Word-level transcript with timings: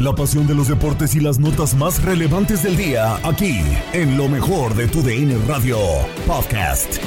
La 0.00 0.12
pasión 0.12 0.46
de 0.48 0.56
los 0.56 0.68
deportes 0.68 1.14
y 1.14 1.20
las 1.20 1.38
notas 1.38 1.74
más 1.74 2.02
relevantes 2.02 2.64
del 2.64 2.76
día, 2.76 3.14
aquí, 3.22 3.60
en 3.92 4.16
lo 4.18 4.28
mejor 4.28 4.74
de 4.74 4.88
tu 4.88 5.02
DN 5.02 5.38
Radio 5.46 5.78
Podcast. 6.26 6.98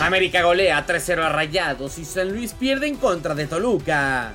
América 0.00 0.42
golea 0.42 0.84
3-0 0.84 1.22
a 1.22 1.28
Rayados 1.28 1.98
y 1.98 2.04
San 2.04 2.32
Luis 2.32 2.52
pierde 2.52 2.88
en 2.88 2.96
contra 2.96 3.34
de 3.36 3.46
Toluca. 3.46 4.34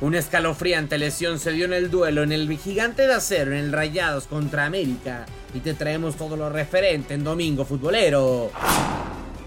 Una 0.00 0.18
escalofriante 0.18 0.98
lesión 0.98 1.38
se 1.38 1.52
dio 1.52 1.64
en 1.64 1.72
el 1.72 1.90
duelo 1.90 2.22
en 2.22 2.32
el 2.32 2.58
gigante 2.58 3.06
de 3.06 3.14
acero 3.14 3.52
en 3.52 3.58
el 3.58 3.72
Rayados 3.72 4.26
contra 4.26 4.66
América. 4.66 5.24
Y 5.54 5.60
te 5.60 5.74
traemos 5.74 6.16
todo 6.16 6.36
lo 6.36 6.50
referente 6.50 7.14
en 7.14 7.24
Domingo 7.24 7.64
Futbolero. 7.64 8.50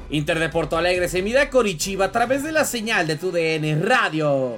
Inter 0.09 0.39
de 0.39 0.49
Porto 0.49 0.77
Alegre 0.77 1.09
se 1.09 1.21
mide 1.21 1.39
a 1.39 1.49
a 2.03 2.11
través 2.11 2.43
de 2.43 2.51
la 2.53 2.63
señal 2.63 3.07
de 3.07 3.17
tu 3.17 3.31
DN 3.31 3.81
Radio. 3.81 4.57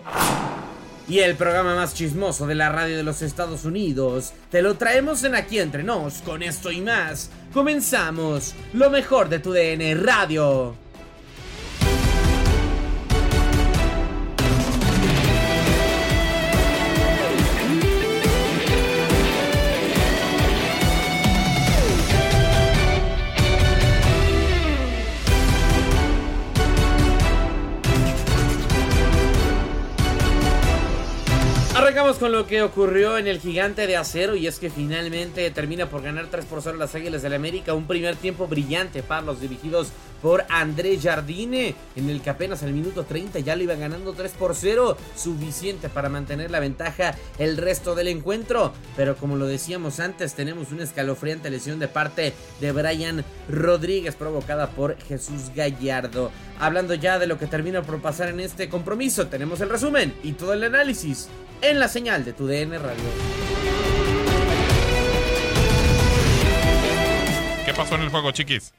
Y 1.08 1.20
el 1.20 1.36
programa 1.36 1.76
más 1.76 1.96
chismoso 1.96 2.46
de 2.46 2.54
la 2.54 2.70
radio 2.70 2.96
de 2.96 3.02
los 3.02 3.24
Estados 3.24 3.66
Unidos, 3.66 4.34
te 4.52 4.62
lo 4.62 4.76
traemos 4.76 5.24
en 5.24 5.34
Aquí 5.34 5.58
Entre 5.58 5.82
Nos, 5.82 6.22
con 6.22 6.44
esto 6.44 6.72
y 6.72 6.82
más. 6.82 7.32
Comenzamos, 7.52 8.54
lo 8.74 8.92
mejor 8.92 9.28
de 9.28 9.40
tu 9.40 9.52
DN 9.52 9.96
Radio. 9.96 10.76
arreglar. 31.80 31.89
Arrancamos 32.00 32.22
con 32.22 32.32
lo 32.32 32.48
que 32.48 32.62
ocurrió 32.62 33.18
en 33.18 33.28
el 33.28 33.42
gigante 33.42 33.86
de 33.86 33.98
acero 33.98 34.38
y 34.38 34.48
es 34.48 34.58
que 34.58 34.70
finalmente 34.70 35.52
termina 35.52 35.90
por 35.90 36.02
ganar 36.02 36.28
3 36.32 36.46
por 36.46 36.62
0 36.62 36.78
las 36.78 36.96
Águilas 36.96 37.24
del 37.24 37.34
América. 37.34 37.74
Un 37.74 37.88
primer 37.88 38.16
tiempo 38.16 38.48
brillante 38.48 39.04
para 39.04 39.22
los 39.22 39.42
dirigidos 39.42 39.90
por 40.22 40.46
André 40.48 40.98
Jardine 40.98 41.76
en 41.98 42.10
el 42.10 42.22
que 42.22 42.30
apenas 42.30 42.64
al 42.64 42.72
minuto 42.72 43.04
30 43.04 43.40
ya 43.40 43.58
lo 43.58 43.64
iba 43.64 43.76
ganando 43.76 44.14
3 44.14 44.32
por 44.32 44.56
0. 44.56 44.96
Suficiente 45.14 45.90
para 45.90 46.08
mantener 46.08 46.52
la 46.52 46.62
ventaja 46.62 47.16
el 47.38 47.58
resto 47.58 47.96
del 47.96 48.08
encuentro. 48.08 48.72
Pero 48.96 49.18
como 49.18 49.36
lo 49.36 49.46
decíamos 49.46 50.00
antes, 50.00 50.36
tenemos 50.36 50.72
una 50.72 50.86
escalofriante 50.86 51.50
lesión 51.50 51.80
de 51.80 51.90
parte 51.90 52.32
de 52.62 52.72
Brian 52.72 53.26
Rodríguez 53.50 54.16
provocada 54.16 54.70
por 54.70 54.98
Jesús 55.02 55.52
Gallardo. 55.54 56.32
Hablando 56.62 56.94
ya 56.94 57.20
de 57.20 57.28
lo 57.28 57.38
que 57.38 57.48
termina 57.48 57.82
por 57.82 58.02
pasar 58.02 58.30
en 58.30 58.40
este 58.40 58.70
compromiso, 58.70 59.28
tenemos 59.28 59.60
el 59.60 59.70
resumen 59.70 60.14
y 60.24 60.32
todo 60.32 60.54
el 60.54 60.64
análisis 60.64 61.28
en 61.62 61.80
la 61.80 61.89
señal 61.90 62.24
de 62.24 62.34
tu 62.34 62.48
DN 62.48 62.78
Radio. 62.78 63.04
¿Qué 67.66 67.74
pasó 67.74 67.96
en 67.96 68.02
el 68.02 68.10
juego, 68.10 68.32
chiquis? 68.32 68.74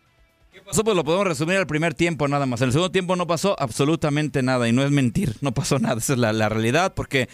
Eso 0.71 0.85
pues 0.85 0.97
lo 0.97 1.05
podemos 1.05 1.27
resumir 1.27 1.57
al 1.57 1.67
primer 1.67 1.95
tiempo 1.95 2.29
nada 2.29 2.47
más. 2.47 2.61
En 2.61 2.67
el 2.67 2.73
segundo 2.73 2.93
tiempo 2.93 3.17
no 3.17 3.27
pasó 3.27 3.57
absolutamente 3.59 4.43
nada 4.43 4.69
y 4.69 4.73
no 4.73 4.85
es 4.85 4.91
mentir, 4.91 5.35
no 5.41 5.53
pasó 5.53 5.79
nada. 5.79 5.99
Esa 5.99 6.13
es 6.13 6.19
la, 6.19 6.33
la 6.33 6.49
realidad 6.49 6.95
porque 6.95 7.29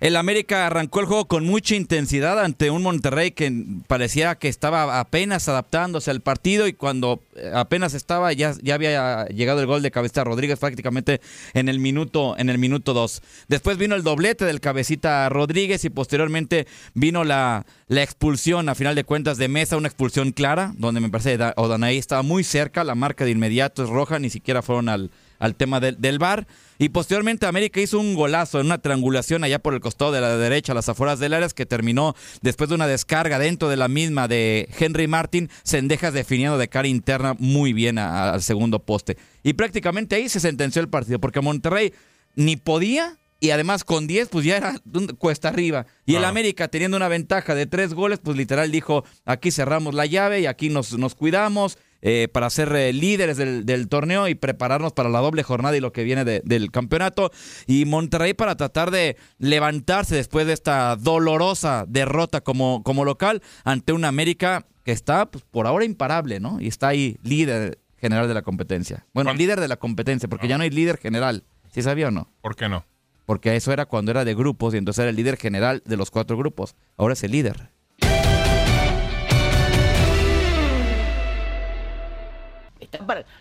el 0.00 0.16
América 0.16 0.66
arrancó 0.66 1.00
el 1.00 1.06
juego 1.06 1.26
con 1.26 1.44
mucha 1.44 1.74
intensidad 1.74 2.42
ante 2.42 2.70
un 2.70 2.82
Monterrey 2.82 3.32
que 3.32 3.52
parecía 3.86 4.34
que 4.34 4.48
estaba 4.48 4.98
apenas 4.98 5.46
adaptándose 5.48 6.10
al 6.10 6.22
partido 6.22 6.66
y 6.66 6.72
cuando 6.72 7.22
eh, 7.36 7.50
apenas 7.54 7.92
estaba 7.92 8.32
ya, 8.32 8.54
ya 8.62 8.74
había 8.74 9.26
llegado 9.26 9.60
el 9.60 9.66
gol 9.66 9.82
de 9.82 9.90
Cabecita 9.90 10.24
Rodríguez 10.24 10.58
prácticamente 10.58 11.20
en 11.52 11.68
el 11.68 11.78
minuto 11.78 12.34
en 12.38 12.48
el 12.48 12.56
minuto 12.56 12.94
2. 12.94 13.22
Después 13.48 13.76
vino 13.76 13.94
el 13.94 14.02
doblete 14.02 14.46
del 14.46 14.60
Cabecita 14.60 15.28
Rodríguez 15.28 15.84
y 15.84 15.90
posteriormente 15.90 16.66
vino 16.94 17.22
la, 17.22 17.66
la 17.88 18.02
expulsión 18.02 18.70
a 18.70 18.74
final 18.74 18.94
de 18.94 19.04
cuentas 19.04 19.36
de 19.36 19.48
Mesa, 19.48 19.76
una 19.76 19.88
expulsión 19.88 20.32
clara 20.32 20.72
donde 20.78 21.00
me 21.00 21.10
parece 21.10 21.36
que 21.36 21.52
Odanaí 21.56 21.98
estaba 21.98 22.22
muy 22.22 22.42
cerca, 22.42 22.84
la 22.84 22.94
marca 22.94 23.26
de 23.26 23.32
inmediato 23.32 23.84
es 23.84 23.90
roja, 23.90 24.18
ni 24.18 24.30
siquiera 24.30 24.62
fueron 24.62 24.88
al, 24.88 25.10
al 25.40 25.56
tema 25.56 25.80
del, 25.80 26.00
del 26.00 26.20
VAR. 26.20 26.46
Y 26.78 26.90
posteriormente 26.90 27.46
América 27.46 27.80
hizo 27.80 27.98
un 27.98 28.14
golazo 28.14 28.60
en 28.60 28.66
una 28.66 28.78
triangulación 28.78 29.42
allá 29.42 29.58
por 29.58 29.74
el 29.74 29.80
costado 29.80 30.12
de 30.12 30.20
la 30.20 30.36
derecha, 30.36 30.70
a 30.70 30.74
las 30.76 30.88
afueras 30.88 31.18
del 31.18 31.34
área, 31.34 31.48
que 31.48 31.66
terminó 31.66 32.14
después 32.40 32.68
de 32.70 32.76
una 32.76 32.86
descarga 32.86 33.38
dentro 33.40 33.68
de 33.68 33.76
la 33.76 33.88
misma 33.88 34.28
de 34.28 34.68
Henry 34.78 35.08
Martin, 35.08 35.50
Sendejas 35.64 36.14
definiendo 36.14 36.56
de 36.58 36.68
cara 36.68 36.86
interna 36.86 37.34
muy 37.38 37.72
bien 37.72 37.98
a- 37.98 38.08
a- 38.30 38.34
al 38.34 38.42
segundo 38.42 38.78
poste. 38.78 39.16
Y 39.42 39.54
prácticamente 39.54 40.14
ahí 40.14 40.28
se 40.28 40.38
sentenció 40.38 40.80
el 40.80 40.88
partido, 40.88 41.18
porque 41.18 41.40
Monterrey 41.40 41.92
ni 42.36 42.56
podía 42.56 43.16
y 43.42 43.50
además 43.50 43.84
con 43.84 44.06
10 44.06 44.28
pues 44.28 44.44
ya 44.44 44.58
era 44.58 44.74
cuesta 45.18 45.48
arriba. 45.48 45.86
Y 46.04 46.14
el 46.16 46.24
Ah. 46.24 46.28
América 46.28 46.68
teniendo 46.68 46.96
una 46.98 47.08
ventaja 47.08 47.54
de 47.54 47.66
tres 47.66 47.94
goles, 47.94 48.20
pues 48.22 48.36
literal 48.36 48.70
dijo, 48.70 49.02
aquí 49.24 49.50
cerramos 49.50 49.94
la 49.94 50.04
llave 50.06 50.40
y 50.40 50.46
aquí 50.46 50.68
nos, 50.68 50.92
nos 50.98 51.14
cuidamos. 51.14 51.78
Eh, 52.02 52.28
para 52.32 52.48
ser 52.50 52.74
eh, 52.74 52.92
líderes 52.92 53.36
del, 53.36 53.66
del, 53.66 53.88
torneo 53.88 54.28
y 54.28 54.34
prepararnos 54.34 54.92
para 54.92 55.08
la 55.08 55.20
doble 55.20 55.42
jornada 55.42 55.76
y 55.76 55.80
lo 55.80 55.92
que 55.92 56.04
viene 56.04 56.24
de, 56.24 56.40
del 56.44 56.70
campeonato. 56.70 57.30
Y 57.66 57.84
Monterrey 57.84 58.34
para 58.34 58.56
tratar 58.56 58.90
de 58.90 59.16
levantarse 59.38 60.14
después 60.14 60.46
de 60.46 60.52
esta 60.52 60.96
dolorosa 60.96 61.84
derrota 61.88 62.40
como, 62.40 62.82
como 62.82 63.04
local 63.04 63.42
ante 63.64 63.92
una 63.92 64.08
América 64.08 64.66
que 64.84 64.92
está 64.92 65.30
pues, 65.30 65.44
por 65.50 65.66
ahora 65.66 65.84
imparable, 65.84 66.40
¿no? 66.40 66.60
Y 66.60 66.68
está 66.68 66.88
ahí 66.88 67.18
líder 67.22 67.78
general 67.98 68.28
de 68.28 68.34
la 68.34 68.42
competencia. 68.42 69.06
Bueno, 69.12 69.32
líder 69.34 69.60
de 69.60 69.68
la 69.68 69.76
competencia, 69.76 70.28
porque 70.28 70.48
ya 70.48 70.56
no 70.56 70.64
hay 70.64 70.70
líder 70.70 70.96
general. 70.96 71.44
¿Sí 71.70 71.82
sabía 71.82 72.08
o 72.08 72.10
no? 72.10 72.28
¿Por 72.40 72.56
qué 72.56 72.68
no? 72.68 72.84
Porque 73.26 73.54
eso 73.54 73.72
era 73.72 73.86
cuando 73.86 74.10
era 74.10 74.24
de 74.24 74.34
grupos 74.34 74.74
y 74.74 74.78
entonces 74.78 75.02
era 75.02 75.10
el 75.10 75.16
líder 75.16 75.36
general 75.36 75.82
de 75.84 75.96
los 75.96 76.10
cuatro 76.10 76.36
grupos. 76.36 76.74
Ahora 76.96 77.12
es 77.12 77.22
el 77.22 77.32
líder. 77.32 77.70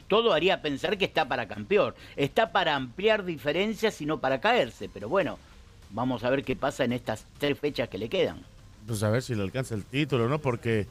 Todo 0.07 0.33
haría 0.33 0.61
pensar 0.61 0.97
que 0.97 1.05
está 1.05 1.27
para 1.27 1.47
campeón. 1.47 1.93
Está 2.15 2.51
para 2.51 2.75
ampliar 2.75 3.25
diferencias 3.25 4.01
y 4.01 4.05
no 4.05 4.19
para 4.19 4.39
caerse. 4.41 4.89
Pero 4.89 5.09
bueno, 5.09 5.37
vamos 5.91 6.23
a 6.23 6.29
ver 6.29 6.43
qué 6.43 6.55
pasa 6.55 6.83
en 6.83 6.93
estas 6.93 7.25
tres 7.37 7.57
fechas 7.57 7.89
que 7.89 7.97
le 7.97 8.09
quedan. 8.09 8.41
Pues 8.85 9.03
a 9.03 9.09
ver 9.09 9.21
si 9.21 9.35
le 9.35 9.43
alcanza 9.43 9.75
el 9.75 9.85
título, 9.85 10.27
¿no? 10.27 10.39
Porque 10.39 10.87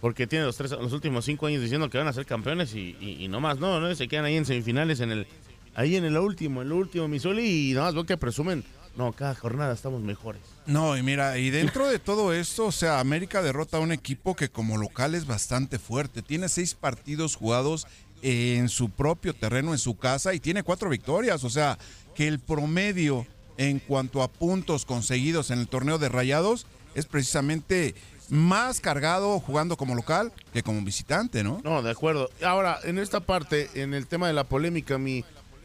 porque 0.00 0.26
tiene 0.26 0.46
los, 0.46 0.56
tres, 0.56 0.70
los 0.70 0.92
últimos 0.92 1.24
cinco 1.24 1.46
años 1.46 1.60
diciendo 1.60 1.90
que 1.90 1.98
van 1.98 2.08
a 2.08 2.12
ser 2.12 2.24
campeones 2.24 2.74
y, 2.74 2.96
y, 3.00 3.28
no 3.28 3.40
más, 3.40 3.58
no, 3.58 3.80
no, 3.80 3.94
se 3.94 4.08
quedan 4.08 4.24
ahí 4.24 4.36
en 4.36 4.46
semifinales, 4.46 5.00
en 5.00 5.10
el, 5.10 5.26
ahí 5.74 5.96
en 5.96 6.04
el 6.04 6.16
último, 6.16 6.62
el 6.62 6.72
último 6.72 7.06
Misoli 7.06 7.70
y 7.70 7.74
nada 7.74 7.86
más 7.86 7.94
veo 7.94 8.04
que 8.04 8.16
presumen, 8.16 8.64
no, 8.96 9.12
cada 9.12 9.34
jornada 9.34 9.72
estamos 9.72 10.00
mejores. 10.02 10.42
No, 10.66 10.96
y 10.96 11.02
mira, 11.02 11.38
y 11.38 11.50
dentro 11.50 11.88
de 11.88 11.98
todo 11.98 12.32
esto, 12.32 12.66
o 12.66 12.72
sea, 12.72 13.00
América 13.00 13.42
derrota 13.42 13.78
a 13.78 13.80
un 13.80 13.92
equipo 13.92 14.34
que 14.36 14.50
como 14.50 14.76
local 14.76 15.14
es 15.14 15.26
bastante 15.26 15.78
fuerte, 15.78 16.22
tiene 16.22 16.48
seis 16.48 16.74
partidos 16.74 17.36
jugados 17.36 17.86
en 18.22 18.68
su 18.68 18.90
propio 18.90 19.34
terreno, 19.34 19.72
en 19.72 19.78
su 19.78 19.96
casa, 19.96 20.34
y 20.34 20.40
tiene 20.40 20.62
cuatro 20.62 20.90
victorias, 20.90 21.44
o 21.44 21.50
sea, 21.50 21.78
que 22.14 22.28
el 22.28 22.38
promedio 22.38 23.26
en 23.56 23.78
cuanto 23.78 24.22
a 24.22 24.28
puntos 24.28 24.84
conseguidos 24.84 25.50
en 25.50 25.58
el 25.58 25.68
torneo 25.68 25.98
de 25.98 26.08
Rayados 26.08 26.66
es 26.94 27.06
precisamente 27.06 27.94
más 28.30 28.80
cargado 28.80 29.40
jugando 29.40 29.76
como 29.76 29.94
local 29.94 30.32
que 30.52 30.62
como 30.62 30.80
visitante, 30.82 31.42
¿no? 31.42 31.60
No, 31.64 31.82
de 31.82 31.90
acuerdo. 31.90 32.30
Ahora, 32.44 32.78
en 32.84 32.98
esta 32.98 33.20
parte, 33.20 33.68
en 33.74 33.92
el 33.92 34.06
tema 34.06 34.28
de 34.28 34.32
la 34.32 34.44
polémica, 34.44 34.98
mi, 34.98 35.24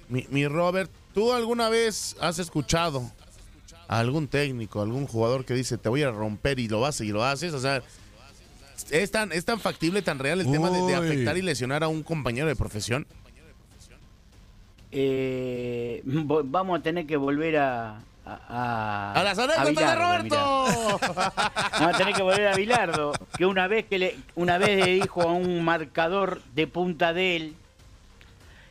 mi, 0.09 0.47
Robert, 0.47 0.91
¿tú 1.15 1.31
alguna 1.31 1.69
vez 1.69 2.15
has 2.19 2.37
escuchado 2.37 3.09
a 3.87 3.99
algún 3.99 4.27
técnico, 4.27 4.81
algún 4.81 5.07
jugador 5.07 5.45
que 5.45 5.53
dice 5.53 5.77
te 5.77 5.89
voy 5.89 6.03
a 6.03 6.11
romper 6.11 6.59
y 6.59 6.67
lo 6.67 6.85
haces 6.85 7.07
y 7.07 7.11
lo 7.11 7.23
haces? 7.23 7.53
O 7.53 7.59
sea, 7.59 7.81
¿es 8.91 9.09
tan, 9.09 9.31
es 9.31 9.45
tan 9.45 9.59
factible, 9.59 10.03
tan 10.03 10.19
real 10.19 10.41
el 10.41 10.51
tema 10.51 10.69
de, 10.69 10.93
afectar 10.93 11.37
y 11.37 11.41
lesionar 11.41 11.83
a 11.83 11.87
un 11.87 12.03
compañero 12.03 12.47
de 12.47 12.55
profesión? 12.55 13.07
Eh, 14.91 16.01
vamos 16.05 16.79
a 16.79 16.83
tener 16.83 17.07
que 17.07 17.17
volver 17.17 17.57
a, 17.57 18.01
a, 18.25 19.21
las 19.23 19.39
anécdotas 19.39 19.75
de 19.75 19.95
Roberto. 19.95 20.35
Vamos 21.79 21.95
a 21.95 21.97
tener 21.97 22.13
que 22.13 22.23
volver 22.23 22.47
a 22.47 22.55
Bilardo, 22.55 23.13
que 23.37 23.45
una 23.45 23.67
vez 23.67 23.85
que 23.85 23.99
le, 23.99 24.17
una 24.35 24.57
vez 24.57 24.85
le 24.85 24.93
dijo 24.93 25.21
a 25.21 25.31
un 25.31 25.63
marcador 25.63 26.41
de 26.53 26.67
punta 26.67 27.13
de 27.13 27.35
él, 27.35 27.55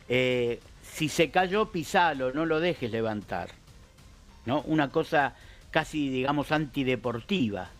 eh, 0.08 0.60
si 0.92 1.08
se 1.08 1.30
cayó, 1.30 1.70
pisalo, 1.70 2.32
no 2.32 2.46
lo 2.46 2.60
dejes 2.60 2.90
levantar. 2.90 3.48
¿No? 4.46 4.60
Una 4.62 4.90
cosa 4.90 5.34
casi, 5.70 6.08
digamos, 6.08 6.52
antideportiva, 6.52 7.70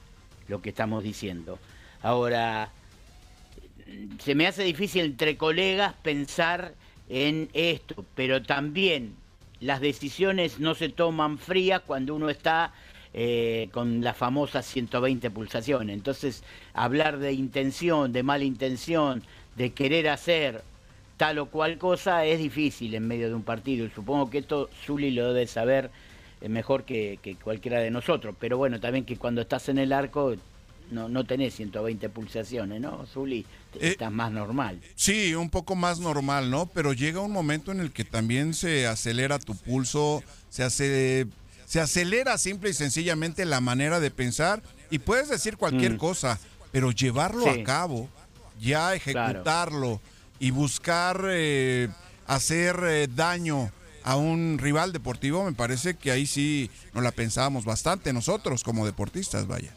lo 0.49 0.61
que 0.61 0.71
estamos 0.71 1.05
diciendo. 1.05 1.59
Ahora, 2.03 2.71
se 4.19 4.35
me 4.35 4.47
hace 4.47 4.65
difícil 4.65 5.05
entre 5.05 5.37
colegas 5.37 5.95
pensar 6.03 6.75
en 7.09 7.51
esto, 7.53 8.05
pero 8.15 8.43
también 8.43 9.15
las 9.61 9.81
decisiones 9.81 10.59
no 10.59 10.75
se 10.75 10.89
toman 10.89 11.39
frías 11.39 11.83
cuando 11.87 12.15
uno 12.15 12.31
está 12.31 12.73
eh, 13.12 13.69
con 13.73 14.03
las 14.03 14.17
famosas 14.17 14.67
120 14.67 15.31
pulsaciones. 15.31 15.95
Entonces, 15.95 16.43
hablar 16.73 17.19
de 17.19 17.33
intención, 17.33 18.12
de 18.12 18.23
mala 18.23 18.45
intención, 18.45 19.23
de 19.57 19.73
querer 19.73 20.09
hacer 20.09 20.62
tal 21.16 21.38
o 21.38 21.46
cual 21.46 21.78
cosa 21.78 22.25
es 22.25 22.38
difícil 22.38 22.94
en 22.94 23.06
medio 23.06 23.28
de 23.28 23.34
un 23.34 23.43
partido. 23.43 23.87
Y 23.87 23.90
supongo 23.90 24.31
que 24.31 24.38
esto 24.38 24.69
Zuli 24.84 25.11
lo 25.11 25.32
debe 25.32 25.46
saber 25.46 25.90
eh, 26.40 26.49
mejor 26.49 26.84
que, 26.84 27.19
que 27.22 27.37
cualquiera 27.37 27.81
de 27.81 27.90
nosotros. 27.90 28.34
Pero 28.38 28.58
bueno, 28.58 28.81
también 28.81 29.05
que 29.05 29.16
cuando 29.16 29.40
estás 29.40 29.69
en 29.69 29.78
el 29.78 29.93
arco 29.93 30.34
no, 30.90 31.08
no 31.08 31.25
tenés 31.25 31.55
120 31.55 32.08
pulsaciones, 32.08 32.81
¿no, 32.81 33.06
Zuli? 33.06 33.46
Eh, 33.75 33.90
estás 33.90 34.12
más 34.12 34.32
normal. 34.32 34.81
Sí, 34.94 35.34
un 35.34 35.50
poco 35.50 35.75
más 35.75 35.99
normal, 35.99 36.50
¿no? 36.50 36.66
Pero 36.66 36.93
llega 36.93 37.20
un 37.20 37.32
momento 37.32 37.72
en 37.72 37.81
el 37.81 37.93
que 37.93 38.05
también 38.05 38.55
se 38.55 38.87
acelera 38.87 39.38
tu 39.38 39.55
pulso, 39.56 40.22
se 40.49 40.62
hace... 40.62 41.26
Se 41.66 41.81
acelera 41.81 42.37
simple 42.37 42.70
y 42.70 42.75
sencillamente 42.75 43.46
la 43.46 43.61
manera 43.61 43.99
de 43.99 44.11
pensar 44.11 44.62
y 44.90 44.99
puedes 44.99 45.31
decir 45.31 45.56
cualquier 45.56 45.94
mm. 45.94 45.96
cosa, 45.96 46.38
pero 46.70 46.93
llevarlo 46.93 47.49
a 47.49 47.64
cabo, 47.64 48.08
ya 48.61 48.94
ejecutarlo 48.94 49.99
y 50.39 50.51
buscar 50.51 51.25
eh, 51.29 51.89
hacer 52.27 52.77
eh, 52.85 53.09
daño 53.15 53.71
a 54.03 54.17
un 54.17 54.59
rival 54.59 54.93
deportivo, 54.93 55.45
me 55.45 55.53
parece 55.53 55.95
que 55.95 56.11
ahí 56.11 56.27
sí 56.27 56.71
nos 56.93 57.03
la 57.03 57.13
pensábamos 57.13 57.65
bastante 57.65 58.13
nosotros 58.13 58.63
como 58.63 58.85
deportistas, 58.85 59.47
vaya. 59.47 59.73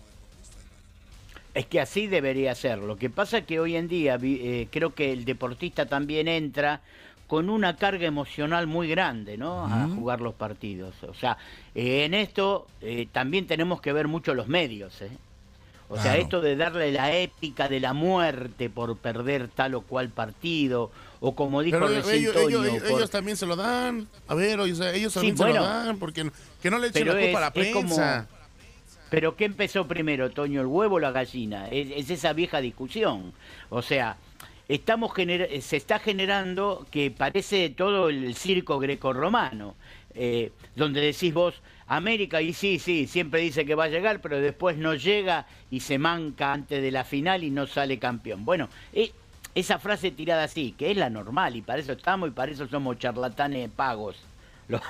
Es 1.54 1.66
que 1.66 1.80
así 1.80 2.08
debería 2.08 2.54
ser. 2.54 2.80
Lo 2.80 2.98
que 2.98 3.10
pasa 3.10 3.40
es 3.40 3.46
que 3.46 3.60
hoy 3.60 3.76
en 3.76 3.88
día 3.88 4.20
eh, 4.22 4.68
creo 4.70 4.94
que 4.94 5.12
el 5.12 5.26
deportista 5.26 5.88
también 5.88 6.28
entra 6.28 6.82
con 7.28 7.50
una 7.50 7.76
carga 7.76 8.08
emocional 8.08 8.68
muy 8.68 8.88
grande, 8.88 9.38
¿no? 9.38 9.66
A 9.66 9.88
jugar 9.90 10.22
los 10.22 10.34
partidos. 10.34 10.96
O 11.04 11.14
sea, 11.14 11.38
eh, 11.76 12.06
en 12.06 12.14
esto 12.14 12.68
eh, 12.82 13.08
también 13.12 13.46
tenemos 13.48 13.82
que 13.82 13.92
ver 13.92 14.08
mucho 14.08 14.34
los 14.34 14.48
medios, 14.48 15.02
¿eh? 15.02 15.12
O 15.90 15.98
sea, 15.98 16.18
esto 16.18 16.42
de 16.42 16.56
darle 16.56 16.92
la 16.92 17.16
épica 17.16 17.70
de 17.70 17.80
la 17.80 17.94
muerte 17.94 18.70
por 18.70 18.98
perder 18.98 19.48
tal 19.48 19.76
o 19.76 19.82
cual 19.82 20.10
partido, 20.10 20.92
o 21.22 21.34
como 21.34 21.62
dijo 21.62 21.80
Pero 21.80 22.10
ellos, 22.10 22.36
ellos, 22.36 23.10
también 23.10 23.38
se 23.38 23.46
lo 23.46 23.56
dan. 23.56 24.08
A 24.28 24.36
ver, 24.36 24.60
ellos 24.60 24.80
también 25.14 25.38
se 25.38 25.46
lo 25.46 25.54
dan, 25.54 25.98
porque 25.98 26.30
que 26.62 26.70
no 26.70 26.80
le 26.80 26.88
echen 26.88 27.08
la 27.08 27.18
culpa 27.18 27.38
a 27.38 27.42
la 27.42 27.54
prensa. 27.54 28.28
Pero 29.10 29.38
¿qué 29.38 29.46
empezó 29.46 29.88
primero, 29.88 30.32
Toño, 30.32 30.60
el 30.60 30.68
huevo 30.68 30.96
o 30.96 31.00
la 31.00 31.12
gallina? 31.12 31.70
Es, 31.70 32.10
esa 32.10 32.34
vieja 32.34 32.60
discusión. 32.60 33.32
O 33.70 33.82
sea, 33.82 34.18
estamos 34.68 35.14
se 35.16 35.78
está 35.78 36.00
generando 36.00 36.86
que 36.92 37.12
parece 37.12 37.70
todo 37.70 38.10
el 38.10 38.36
circo 38.36 38.80
greco-romano, 38.80 39.76
eh, 40.14 40.52
donde 40.76 41.00
decís 41.00 41.34
vos, 41.34 41.56
América, 41.88 42.42
y 42.42 42.54
sí, 42.54 42.80
sí, 42.80 43.08
siempre 43.08 43.42
dice 43.42 43.66
que 43.66 43.76
va 43.76 43.86
a 43.86 43.90
llegar, 43.90 44.20
pero 44.22 44.40
después 44.40 44.78
no 44.78 44.94
llega 44.94 45.46
y 45.72 45.80
se 45.80 45.98
manca 45.98 46.52
antes 46.52 46.82
de 46.82 46.92
la 46.92 47.06
final 47.06 47.44
y 47.44 47.50
no 47.50 47.66
sale 47.66 47.98
campeón. 47.98 48.44
Bueno, 48.44 48.68
eh, 48.94 49.12
esa 49.56 49.80
frase 49.80 50.12
tirada 50.12 50.44
así, 50.44 50.76
que 50.78 50.92
es 50.92 50.98
la 50.98 51.10
normal, 51.10 51.56
y 51.56 51.62
para 51.62 51.80
eso 51.80 51.94
estamos 51.94 52.30
y 52.30 52.32
para 52.32 52.52
eso 52.52 52.68
somos 52.68 53.00
charlatanes 53.00 53.70
pagos, 53.70 54.18
los, 54.68 54.82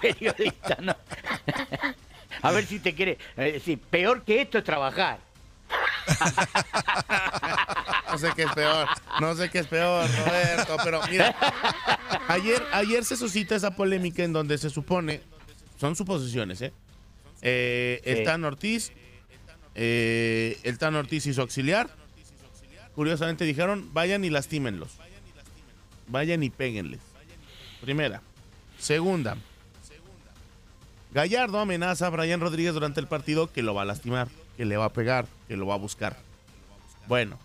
periodistas, 0.00 0.80
¿no? 0.80 0.96
A 2.42 2.50
ver 2.50 2.66
si 2.66 2.80
te 2.80 2.94
quiere. 2.94 3.18
decir, 3.36 3.78
peor 3.78 4.22
que 4.22 4.42
esto 4.42 4.58
es 4.58 4.64
trabajar. 4.64 5.18
No 8.08 8.18
sé 8.18 8.30
qué 8.34 8.44
es 8.44 8.52
peor, 8.52 8.88
no 9.20 9.34
sé 9.34 9.50
qué 9.50 9.58
es 9.58 9.66
peor, 9.66 10.08
Roberto, 10.08 10.76
pero 10.82 11.00
mira, 11.10 11.34
ayer, 12.28 12.62
ayer 12.72 13.04
se 13.04 13.16
suscita 13.16 13.56
esa 13.56 13.72
polémica 13.72 14.22
en 14.22 14.32
donde 14.32 14.56
se 14.56 14.70
supone, 14.70 15.20
son 15.76 15.96
suposiciones, 15.96 16.60
¿eh? 16.62 16.72
eh 17.42 18.00
el 18.04 18.24
Tan 18.24 18.44
Ortiz, 18.44 18.92
eh, 19.74 20.58
el 20.62 20.78
Tan 20.78 20.94
Ortiz 20.94 21.26
y 21.26 21.34
su 21.34 21.40
auxiliar, 21.40 21.88
curiosamente 22.94 23.44
dijeron, 23.44 23.90
vayan 23.92 24.24
y 24.24 24.30
lastímenlos, 24.30 24.92
vayan 26.08 26.42
y 26.42 26.50
péguenles. 26.50 27.00
Primera. 27.80 28.22
Segunda, 28.78 29.36
Gallardo 31.16 31.58
amenaza 31.60 32.08
a 32.08 32.10
Brian 32.10 32.40
Rodríguez 32.40 32.74
durante 32.74 33.00
el 33.00 33.06
partido 33.06 33.50
que 33.50 33.62
lo 33.62 33.74
va 33.74 33.82
a 33.82 33.84
lastimar, 33.86 34.28
que 34.58 34.66
le 34.66 34.76
va 34.76 34.84
a 34.84 34.92
pegar, 34.92 35.26
que 35.48 35.56
lo 35.56 35.66
va 35.66 35.72
a 35.72 35.78
buscar. 35.78 36.18
Bueno, 37.08 37.38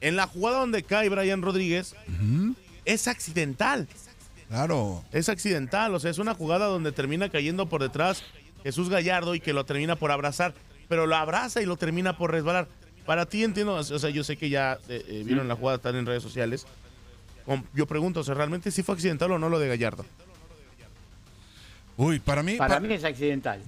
en 0.00 0.14
la 0.14 0.28
jugada 0.28 0.60
donde 0.60 0.84
cae 0.84 1.08
Brian 1.08 1.42
Rodríguez, 1.42 1.96
es 2.84 3.08
accidental. 3.08 3.88
Claro. 4.48 5.04
Es 5.12 5.28
accidental, 5.28 5.94
o 5.94 6.00
sea, 6.00 6.10
es 6.10 6.18
una 6.18 6.34
jugada 6.34 6.66
donde 6.66 6.92
termina 6.92 7.28
cayendo 7.28 7.68
por 7.68 7.82
detrás 7.82 8.22
Jesús 8.62 8.88
Gallardo 8.88 9.34
y 9.34 9.40
que 9.40 9.52
lo 9.52 9.64
termina 9.64 9.96
por 9.96 10.10
abrazar, 10.10 10.54
pero 10.88 11.06
lo 11.06 11.16
abraza 11.16 11.62
y 11.62 11.66
lo 11.66 11.76
termina 11.76 12.16
por 12.16 12.30
resbalar. 12.30 12.68
Para 13.04 13.26
ti 13.26 13.44
entiendo, 13.44 13.74
o 13.74 13.82
sea, 13.84 14.10
yo 14.10 14.24
sé 14.24 14.36
que 14.36 14.48
ya 14.48 14.78
eh, 14.88 15.04
eh, 15.06 15.22
vieron 15.24 15.46
la 15.46 15.54
jugada, 15.54 15.76
están 15.76 15.96
en 15.96 16.06
redes 16.06 16.22
sociales. 16.22 16.66
Yo 17.74 17.86
pregunto, 17.86 18.20
o 18.20 18.24
sea, 18.24 18.34
¿realmente 18.34 18.72
si 18.72 18.82
fue 18.82 18.96
accidental 18.96 19.30
o 19.30 19.38
no 19.38 19.48
lo 19.48 19.60
de 19.60 19.68
Gallardo? 19.68 20.04
Uy, 21.96 22.18
para 22.18 22.42
mí. 22.42 22.56
Para, 22.56 22.80
mí 22.80 22.92
es 22.92 23.04
accidental. 23.04 23.62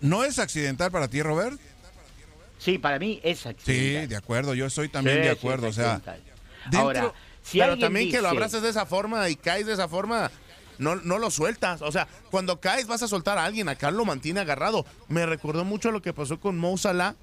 ¿No 0.00 0.24
es 0.24 0.38
accidental 0.38 0.90
para 0.90 1.08
ti, 1.08 1.22
Robert? 1.22 1.58
Sí, 2.58 2.78
para 2.78 2.98
mí 2.98 3.20
es 3.22 3.46
accidental. 3.46 4.02
Sí, 4.02 4.06
de 4.06 4.16
acuerdo, 4.16 4.54
yo 4.54 4.66
estoy 4.66 4.88
también 4.88 5.22
de 5.22 5.30
acuerdo. 5.30 5.68
o 5.68 5.72
sea, 5.72 6.00
Ahora, 6.74 7.12
si 7.48 7.58
Pero 7.58 7.78
también 7.78 8.10
que 8.10 8.20
lo 8.20 8.28
abraces 8.28 8.62
de 8.62 8.68
esa 8.70 8.86
forma 8.86 9.28
y 9.28 9.36
caes 9.36 9.66
de 9.66 9.72
esa 9.72 9.88
forma, 9.88 10.30
no, 10.78 10.96
no 10.96 11.18
lo 11.18 11.30
sueltas. 11.30 11.82
O 11.82 11.90
sea, 11.92 12.06
cuando 12.30 12.60
caes 12.60 12.86
vas 12.86 13.02
a 13.02 13.08
soltar 13.08 13.38
a 13.38 13.44
alguien, 13.44 13.68
acá 13.68 13.90
lo 13.90 14.04
mantiene 14.04 14.40
agarrado. 14.40 14.84
Me 15.08 15.24
recordó 15.26 15.64
mucho 15.64 15.90
lo 15.90 16.02
que 16.02 16.12
pasó 16.12 16.38
con 16.40 16.58
Mo 16.58 16.76
Salah 16.78 17.14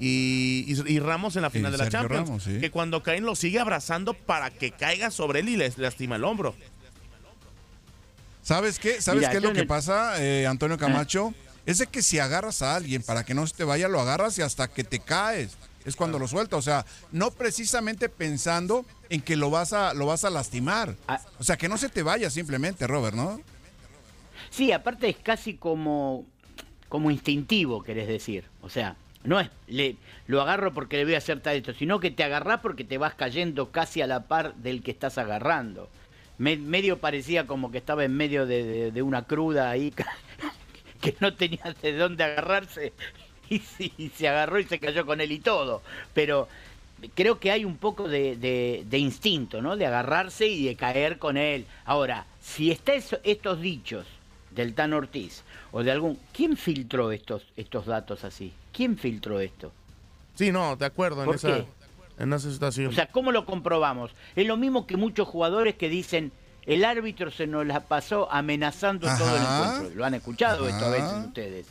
y, 0.00 0.64
y- 0.68 0.92
y 0.94 0.98
Ramos 1.00 1.36
en 1.36 1.42
la 1.42 1.50
final 1.50 1.72
de 1.72 1.78
la 1.78 1.84
Sergio 1.84 2.00
Champions. 2.00 2.28
Ramos, 2.28 2.42
sí. 2.44 2.58
Que 2.60 2.70
cuando 2.70 3.02
caen 3.02 3.24
lo 3.24 3.34
sigue 3.34 3.58
abrazando 3.60 4.14
para 4.14 4.50
que 4.50 4.70
caiga 4.72 5.10
sobre 5.10 5.40
él 5.40 5.48
y 5.48 5.56
les 5.56 5.78
lastima 5.78 6.16
el 6.16 6.24
hombro. 6.24 6.54
¿Sabes 8.42 8.78
qué? 8.78 9.00
¿Sabes 9.02 9.20
Mira, 9.20 9.30
qué 9.30 9.36
es 9.38 9.42
lo 9.42 9.52
que 9.52 9.60
el- 9.60 9.66
pasa, 9.66 10.22
eh, 10.24 10.46
Antonio 10.46 10.78
Camacho? 10.78 11.34
Es 11.66 11.78
de 11.78 11.86
que 11.86 12.00
si 12.00 12.18
agarras 12.18 12.62
a 12.62 12.76
alguien 12.76 13.02
para 13.02 13.24
que 13.24 13.34
no 13.34 13.46
se 13.46 13.54
te 13.54 13.64
vaya, 13.64 13.88
lo 13.88 14.00
agarras 14.00 14.38
y 14.38 14.42
hasta 14.42 14.68
que 14.68 14.84
te 14.84 15.00
caes. 15.00 15.56
Es 15.88 15.96
cuando 15.96 16.18
lo 16.18 16.28
suelta. 16.28 16.56
O 16.56 16.62
sea, 16.62 16.84
no 17.12 17.30
precisamente 17.30 18.08
pensando 18.08 18.84
en 19.10 19.20
que 19.22 19.36
lo 19.36 19.50
vas 19.50 19.72
a, 19.72 19.94
lo 19.94 20.06
vas 20.06 20.24
a 20.24 20.30
lastimar. 20.30 20.94
Ah. 21.08 21.20
O 21.38 21.44
sea, 21.44 21.56
que 21.56 21.68
no 21.68 21.76
se 21.78 21.88
te 21.88 22.02
vaya 22.02 22.30
simplemente, 22.30 22.86
Robert, 22.86 23.16
¿no? 23.16 23.40
Sí, 24.50 24.72
aparte 24.72 25.08
es 25.08 25.16
casi 25.16 25.54
como, 25.54 26.24
como 26.88 27.10
instintivo, 27.10 27.82
querés 27.82 28.06
decir. 28.08 28.44
O 28.62 28.68
sea, 28.70 28.96
no 29.24 29.40
es 29.40 29.50
le, 29.66 29.96
lo 30.26 30.40
agarro 30.40 30.72
porque 30.72 30.96
le 30.96 31.04
voy 31.04 31.14
a 31.14 31.18
hacer 31.18 31.40
tal 31.40 31.56
esto, 31.56 31.74
sino 31.74 32.00
que 32.00 32.10
te 32.10 32.22
agarrás 32.24 32.60
porque 32.60 32.84
te 32.84 32.98
vas 32.98 33.14
cayendo 33.14 33.70
casi 33.70 34.00
a 34.00 34.06
la 34.06 34.26
par 34.28 34.54
del 34.56 34.82
que 34.82 34.90
estás 34.90 35.18
agarrando. 35.18 35.88
Me- 36.38 36.56
medio 36.56 36.98
parecía 36.98 37.46
como 37.46 37.70
que 37.72 37.78
estaba 37.78 38.04
en 38.04 38.16
medio 38.16 38.46
de, 38.46 38.62
de- 38.62 38.92
de 38.92 39.02
una 39.02 39.24
cruda 39.26 39.70
ahí, 39.70 39.92
que 41.00 41.16
no 41.20 41.34
tenía 41.34 41.74
de 41.82 41.92
dónde 41.96 42.24
agarrarse 42.24 42.92
y, 43.98 44.08
se 44.16 44.28
agarró 44.28 44.58
y 44.58 44.64
se 44.64 44.78
cayó 44.78 45.04
con 45.06 45.20
él 45.20 45.32
y 45.32 45.38
todo. 45.40 45.82
Pero 46.14 46.48
creo 47.14 47.38
que 47.38 47.50
hay 47.50 47.64
un 47.64 47.76
poco 47.76 48.08
de, 48.08 48.36
de- 48.36 48.84
de 48.88 48.98
instinto, 48.98 49.62
¿no? 49.62 49.76
De 49.76 49.86
agarrarse 49.86 50.46
y 50.48 50.64
de 50.66 50.74
caer 50.76 51.18
con 51.18 51.36
él. 51.36 51.66
Ahora, 51.84 52.26
si 52.40 52.70
está 52.70 52.94
eso- 52.94 53.18
estos 53.24 53.60
dichos 53.60 54.06
del 54.50 54.74
Tan 54.74 54.92
Ortiz 54.92 55.42
o 55.70 55.82
de 55.82 55.92
algún... 55.92 56.18
¿Quién 56.32 56.56
filtró 56.56 57.12
estos, 57.12 57.42
estos 57.56 57.86
datos 57.86 58.24
así? 58.24 58.52
¿Quién 58.72 58.96
filtró 58.98 59.40
esto? 59.40 59.72
Sí, 60.34 60.50
no, 60.52 60.76
de 60.76 60.86
acuerdo 60.86 61.20
en 61.20 61.26
¿Por 61.26 61.36
esa, 61.36 61.64
en 62.18 62.32
esa 62.32 62.50
situación. 62.50 62.88
O 62.88 62.92
sea, 62.92 63.06
¿cómo 63.06 63.32
lo 63.32 63.44
comprobamos? 63.44 64.10
Es 64.34 64.46
lo 64.46 64.56
mismo 64.56 64.86
que 64.86 64.96
muchos 64.96 65.28
jugadores 65.28 65.74
que 65.76 65.88
dicen, 65.88 66.32
el 66.66 66.84
árbitro 66.84 67.30
se 67.30 67.46
nos 67.46 67.66
la 67.66 67.80
pasó 67.80 68.30
amenazando 68.30 69.06
todo 69.18 69.36
el 69.36 69.42
encuentro. 69.42 69.96
¿Lo 69.96 70.04
han 70.04 70.14
escuchado 70.14 70.68
esto 70.68 70.84
a 70.84 70.90
veces 70.90 71.12
ustedes? 71.26 71.66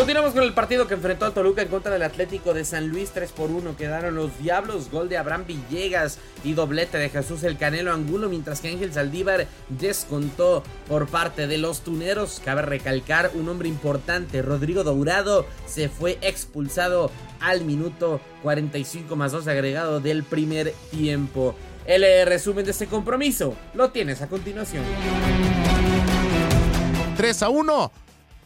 Continuamos 0.00 0.32
con 0.32 0.44
el 0.44 0.54
partido 0.54 0.88
que 0.88 0.94
enfrentó 0.94 1.26
al 1.26 1.34
Toluca 1.34 1.60
en 1.60 1.68
contra 1.68 1.92
del 1.92 2.02
Atlético 2.02 2.54
de 2.54 2.64
San 2.64 2.88
Luis 2.88 3.10
3 3.10 3.32
por 3.32 3.50
1. 3.50 3.76
Quedaron 3.76 4.14
los 4.14 4.38
Diablos, 4.38 4.90
gol 4.90 5.10
de 5.10 5.18
Abraham 5.18 5.44
Villegas 5.46 6.18
y 6.42 6.54
doblete 6.54 6.96
de 6.96 7.10
Jesús 7.10 7.42
el 7.42 7.58
Canelo 7.58 7.92
Angulo, 7.92 8.30
mientras 8.30 8.62
que 8.62 8.70
Ángel 8.70 8.94
Saldívar 8.94 9.46
descontó 9.68 10.62
por 10.88 11.06
parte 11.06 11.46
de 11.46 11.58
los 11.58 11.82
Tuneros. 11.82 12.40
Cabe 12.42 12.62
recalcar 12.62 13.30
un 13.34 13.50
hombre 13.50 13.68
importante, 13.68 14.40
Rodrigo 14.40 14.84
Dourado, 14.84 15.44
se 15.66 15.90
fue 15.90 16.16
expulsado 16.22 17.10
al 17.38 17.66
minuto 17.66 18.22
45 18.42 19.16
más 19.16 19.32
2 19.32 19.48
agregado 19.48 20.00
del 20.00 20.24
primer 20.24 20.72
tiempo. 20.90 21.54
El 21.84 22.04
eh, 22.04 22.24
resumen 22.24 22.64
de 22.64 22.70
este 22.70 22.86
compromiso 22.86 23.54
lo 23.74 23.90
tienes 23.90 24.22
a 24.22 24.28
continuación. 24.28 24.82
3 27.18 27.42
a 27.42 27.48
1. 27.50 27.92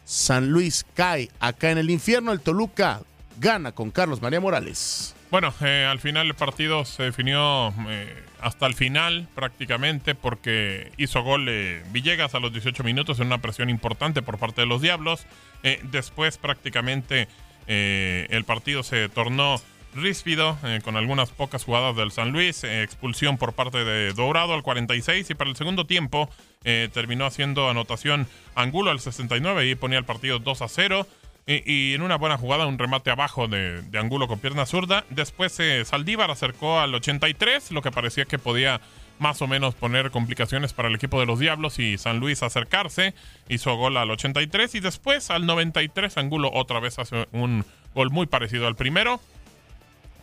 San 0.05 0.51
Luis 0.51 0.85
cae 0.95 1.31
acá 1.41 1.71
en 1.71 1.79
el 1.79 1.91
infierno. 1.91 2.33
El 2.33 2.41
Toluca 2.41 3.01
gana 3.39 3.73
con 3.73 3.91
Carlos 3.91 4.23
María 4.23 4.41
Morales. 4.41 5.15
Bueno, 5.31 5.53
eh, 5.63 5.85
al 5.91 5.99
final 5.99 6.29
el 6.29 6.35
partido 6.35 6.85
se 6.85 7.03
definió 7.05 7.75
eh, 7.89 8.23
hasta 8.41 8.67
el 8.67 8.75
final 8.75 9.27
prácticamente 9.35 10.15
porque 10.15 10.93
hizo 10.97 11.23
gol 11.23 11.49
eh, 11.49 11.83
Villegas 11.91 12.37
a 12.37 12.39
los 12.39 12.53
18 12.53 12.85
minutos 12.85 13.19
en 13.19 13.27
una 13.27 13.39
presión 13.39 13.69
importante 13.69 14.23
por 14.23 14.39
parte 14.39 14.61
de 14.61 14.69
los 14.69 14.81
Diablos. 14.81 15.27
Eh, 15.65 15.81
después 15.91 16.39
prácticamente 16.39 17.27
el 17.67 18.45
partido 18.45 18.83
se 18.83 19.09
tornó 19.09 19.59
ríspido 19.95 20.59
eh, 20.65 20.81
con 20.83 20.97
algunas 20.97 21.31
pocas 21.31 21.65
jugadas 21.65 21.97
del 21.97 22.11
San 22.11 22.31
Luis, 22.31 22.65
eh, 22.65 22.83
expulsión 22.83 23.39
por 23.39 23.53
parte 23.53 23.85
de 23.85 24.13
Dorado 24.13 24.55
al 24.55 24.63
46 24.63 25.31
y 25.31 25.35
para 25.35 25.51
el 25.51 25.57
segundo 25.57 25.87
tiempo 25.87 26.29
eh, 26.65 26.89
terminó 26.93 27.27
haciendo 27.27 27.69
anotación 27.69 28.27
Angulo 28.55 28.91
al 28.91 29.01
69 29.01 29.69
y 29.69 29.75
ponía 29.75 29.99
el 29.99 30.05
partido 30.05 30.39
2 30.39 30.63
a 30.63 30.69
0. 30.69 31.07
Y, 31.47 31.93
en 31.93 32.01
una 32.01 32.17
buena 32.17 32.39
jugada, 32.39 32.67
un 32.67 32.79
remate 32.79 33.11
abajo 33.11 33.49
de, 33.49 33.83
de 33.83 33.99
Angulo 33.99 34.29
con 34.29 34.39
pierna 34.39 34.65
zurda. 34.65 35.05
Después 35.11 35.61
Saldívar 35.85 36.31
acercó 36.31 36.81
al 36.81 36.95
83, 36.95 37.71
lo 37.71 37.83
que 37.83 37.91
parecía 37.91 38.25
que 38.25 38.39
podía 38.39 38.81
más 39.19 39.43
o 39.43 39.47
menos 39.47 39.75
poner 39.75 40.11
complicaciones 40.11 40.73
para 40.73 40.89
el 40.89 40.95
equipo 40.95 41.21
de 41.21 41.27
los 41.27 41.39
Diablos 41.39 41.79
y 41.79 41.99
San 41.99 42.19
Luis 42.19 42.43
acercarse. 42.43 43.13
Hizo 43.51 43.77
gol 43.77 43.99
al 43.99 44.11
83 44.11 44.75
y 44.75 44.81
después 44.81 45.31
al 45.31 45.45
93 45.45 46.17
Angulo 46.17 46.51
otra 46.51 46.81
vez 46.81 46.99
hace 46.99 47.29
un 47.33 47.67
gol 47.95 48.11
muy 48.11 48.25
parecido 48.27 48.67
al 48.67 48.75
primero 48.75 49.21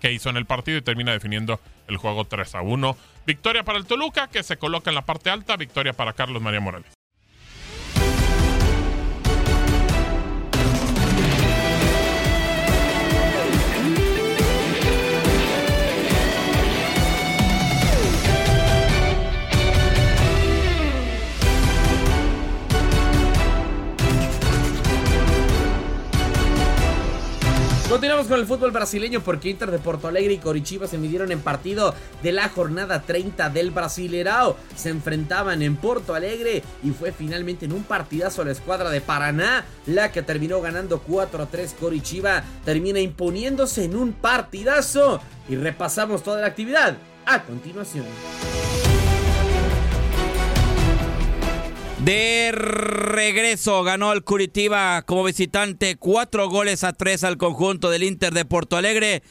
que 0.01 0.11
hizo 0.11 0.29
en 0.29 0.37
el 0.37 0.45
partido 0.45 0.77
y 0.77 0.81
termina 0.81 1.13
definiendo 1.13 1.61
el 1.87 1.97
juego 1.97 2.25
3 2.25 2.55
a 2.55 2.61
1. 2.61 2.97
Victoria 3.25 3.63
para 3.63 3.77
el 3.77 3.85
Toluca, 3.85 4.27
que 4.27 4.43
se 4.43 4.57
coloca 4.57 4.89
en 4.89 4.95
la 4.95 5.03
parte 5.03 5.29
alta. 5.29 5.55
Victoria 5.55 5.93
para 5.93 6.13
Carlos 6.13 6.41
María 6.41 6.59
Morales. 6.59 7.00
Continuamos 27.91 28.27
con 28.27 28.39
el 28.39 28.45
fútbol 28.45 28.71
brasileño 28.71 29.19
porque 29.19 29.49
Inter 29.49 29.69
de 29.69 29.77
Porto 29.77 30.07
Alegre 30.07 30.35
y 30.35 30.37
Coritiba 30.37 30.87
se 30.87 30.97
midieron 30.97 31.29
en 31.33 31.41
partido 31.41 31.93
de 32.23 32.31
la 32.31 32.47
jornada 32.47 33.01
30 33.01 33.49
del 33.49 33.71
Brasilerao. 33.71 34.55
Se 34.77 34.87
enfrentaban 34.87 35.61
en 35.61 35.75
Porto 35.75 36.15
Alegre 36.15 36.63
y 36.85 36.91
fue 36.91 37.11
finalmente 37.11 37.65
en 37.65 37.73
un 37.73 37.83
partidazo 37.83 38.45
la 38.45 38.53
escuadra 38.53 38.91
de 38.91 39.01
Paraná 39.01 39.65
la 39.87 40.13
que 40.13 40.21
terminó 40.21 40.61
ganando 40.61 41.01
4 41.01 41.43
a 41.43 41.45
3. 41.47 41.75
Coritiba 41.77 42.45
termina 42.63 43.01
imponiéndose 43.01 43.83
en 43.83 43.97
un 43.97 44.13
partidazo 44.13 45.19
y 45.49 45.57
repasamos 45.57 46.23
toda 46.23 46.39
la 46.39 46.47
actividad 46.47 46.95
a 47.25 47.43
continuación. 47.43 48.05
De 52.03 52.51
regreso 52.51 53.83
ganó 53.83 54.11
el 54.11 54.23
Curitiba 54.23 55.03
como 55.03 55.23
visitante 55.23 55.97
cuatro 55.97 56.49
goles 56.49 56.83
a 56.83 56.93
tres 56.93 57.23
al 57.23 57.37
conjunto 57.37 57.91
del 57.91 58.01
Inter 58.01 58.33
de 58.33 58.43
Porto 58.43 58.75
Alegre. 58.75 59.21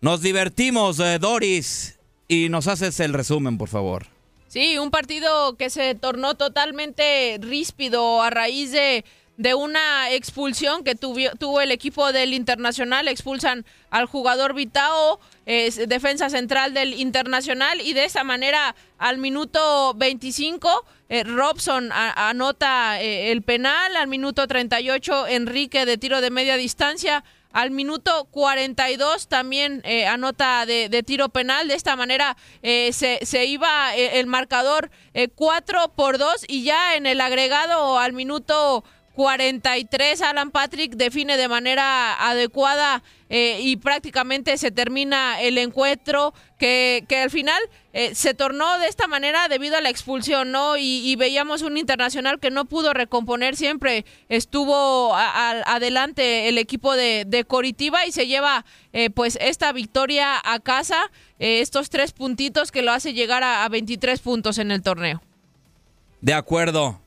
Nos 0.00 0.20
divertimos, 0.20 0.98
eh, 0.98 1.20
Doris, 1.20 2.00
y 2.26 2.48
nos 2.48 2.66
haces 2.66 2.98
el 2.98 3.12
resumen, 3.12 3.56
por 3.56 3.68
favor. 3.68 4.06
Sí, 4.48 4.78
un 4.78 4.90
partido 4.90 5.56
que 5.56 5.70
se 5.70 5.94
tornó 5.94 6.34
totalmente 6.34 7.38
ríspido 7.40 8.20
a 8.20 8.30
raíz 8.30 8.72
de, 8.72 9.04
de 9.36 9.54
una 9.54 10.10
expulsión 10.10 10.82
que 10.82 10.96
tuvo, 10.96 11.60
el 11.60 11.70
equipo 11.70 12.12
del 12.12 12.34
Internacional. 12.34 13.06
Expulsan 13.06 13.64
al 13.90 14.06
jugador 14.06 14.54
Vitao, 14.54 15.20
defensa 15.46 16.30
central 16.30 16.74
del 16.74 16.94
Internacional, 16.94 17.80
y 17.80 17.92
de 17.92 18.06
esa 18.06 18.24
manera 18.24 18.74
al 18.98 19.18
minuto 19.18 19.94
25 19.94 20.84
eh, 21.08 21.24
Robson 21.24 21.90
anota 21.92 23.00
eh, 23.00 23.32
el 23.32 23.42
penal, 23.42 23.96
al 23.96 24.08
minuto 24.08 24.46
38 24.46 25.28
Enrique 25.28 25.86
de 25.86 25.98
tiro 25.98 26.20
de 26.20 26.30
media 26.30 26.56
distancia. 26.56 27.24
Al 27.52 27.70
minuto 27.70 28.26
42 28.30 29.26
también 29.26 29.80
eh, 29.84 30.06
anota 30.06 30.66
de, 30.66 31.02
tiro 31.02 31.30
penal. 31.30 31.68
De 31.68 31.74
esta 31.74 31.96
manera 31.96 32.36
se, 32.62 33.44
iba 33.46 33.96
eh, 33.96 34.20
el 34.20 34.26
marcador 34.26 34.90
eh, 35.14 35.28
4 35.28 35.92
por 35.96 36.18
2 36.18 36.44
y 36.46 36.64
ya 36.64 36.94
en 36.94 37.06
el 37.06 37.20
agregado 37.20 37.98
al 37.98 38.12
minuto 38.12 38.84
43. 39.18 40.22
Alan 40.22 40.52
Patrick 40.52 40.92
define 40.94 41.36
de 41.36 41.48
manera 41.48 42.14
adecuada 42.30 43.02
eh, 43.28 43.58
y 43.60 43.74
prácticamente 43.74 44.56
se 44.58 44.70
termina 44.70 45.40
el 45.40 45.58
encuentro 45.58 46.32
que, 46.56 47.04
que 47.08 47.16
al 47.22 47.28
final 47.28 47.60
eh, 47.92 48.14
se 48.14 48.32
tornó 48.34 48.78
de 48.78 48.86
esta 48.86 49.08
manera 49.08 49.48
debido 49.48 49.76
a 49.76 49.80
la 49.80 49.90
expulsión, 49.90 50.52
¿no? 50.52 50.76
Y, 50.76 51.16
veíamos 51.16 51.62
un 51.62 51.76
internacional 51.76 52.38
que 52.38 52.52
no 52.52 52.66
pudo 52.66 52.94
recomponer, 52.94 53.56
siempre 53.56 54.04
estuvo 54.28 55.12
a- 55.16 55.50
adelante 55.66 56.48
el 56.48 56.56
equipo 56.56 56.94
de, 56.94 57.24
de 57.26 57.42
Coritiba 57.42 58.06
y 58.06 58.12
se 58.12 58.28
lleva 58.28 58.64
eh, 58.92 59.10
pues 59.10 59.36
esta 59.40 59.72
victoria 59.72 60.40
a 60.44 60.60
casa, 60.60 61.10
estos 61.40 61.90
tres 61.90 62.12
puntitos 62.12 62.70
que 62.70 62.82
lo 62.82 62.92
hace 62.92 63.14
llegar 63.14 63.42
a, 63.42 63.64
a 63.64 63.68
23 63.68 64.20
puntos 64.20 64.58
en 64.58 64.70
el 64.70 64.80
torneo. 64.82 65.20
De 66.20 66.34
acuerdo. 66.34 67.00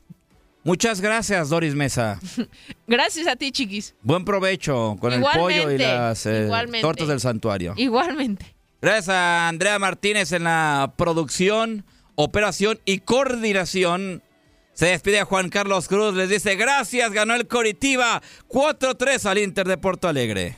Muchas 0.64 1.00
gracias, 1.00 1.48
Doris 1.48 1.74
Mesa. 1.74 2.20
Gracias 2.86 3.26
a 3.26 3.34
ti, 3.34 3.50
chiquis. 3.50 3.94
Buen 4.02 4.24
provecho 4.24 4.96
con 5.00 5.12
el 5.12 5.20
pollo 5.20 5.70
y 5.70 5.78
las 5.78 6.24
eh, 6.26 6.48
tortas 6.80 7.08
del 7.08 7.18
santuario. 7.18 7.74
Igualmente. 7.76 8.54
Gracias 8.80 9.08
a 9.08 9.48
Andrea 9.48 9.78
Martínez 9.78 10.30
en 10.32 10.44
la 10.44 10.94
producción, 10.96 11.84
operación 12.14 12.78
y 12.84 12.98
coordinación. 12.98 14.22
Se 14.72 14.86
despide 14.86 15.20
a 15.20 15.24
Juan 15.24 15.50
Carlos 15.50 15.88
Cruz, 15.88 16.14
les 16.14 16.28
dice 16.28 16.54
gracias, 16.56 17.12
ganó 17.12 17.34
el 17.34 17.46
Coritiba 17.46 18.22
4-3 18.48 19.26
al 19.26 19.38
Inter 19.38 19.66
de 19.66 19.78
Porto 19.78 20.08
Alegre. 20.08 20.56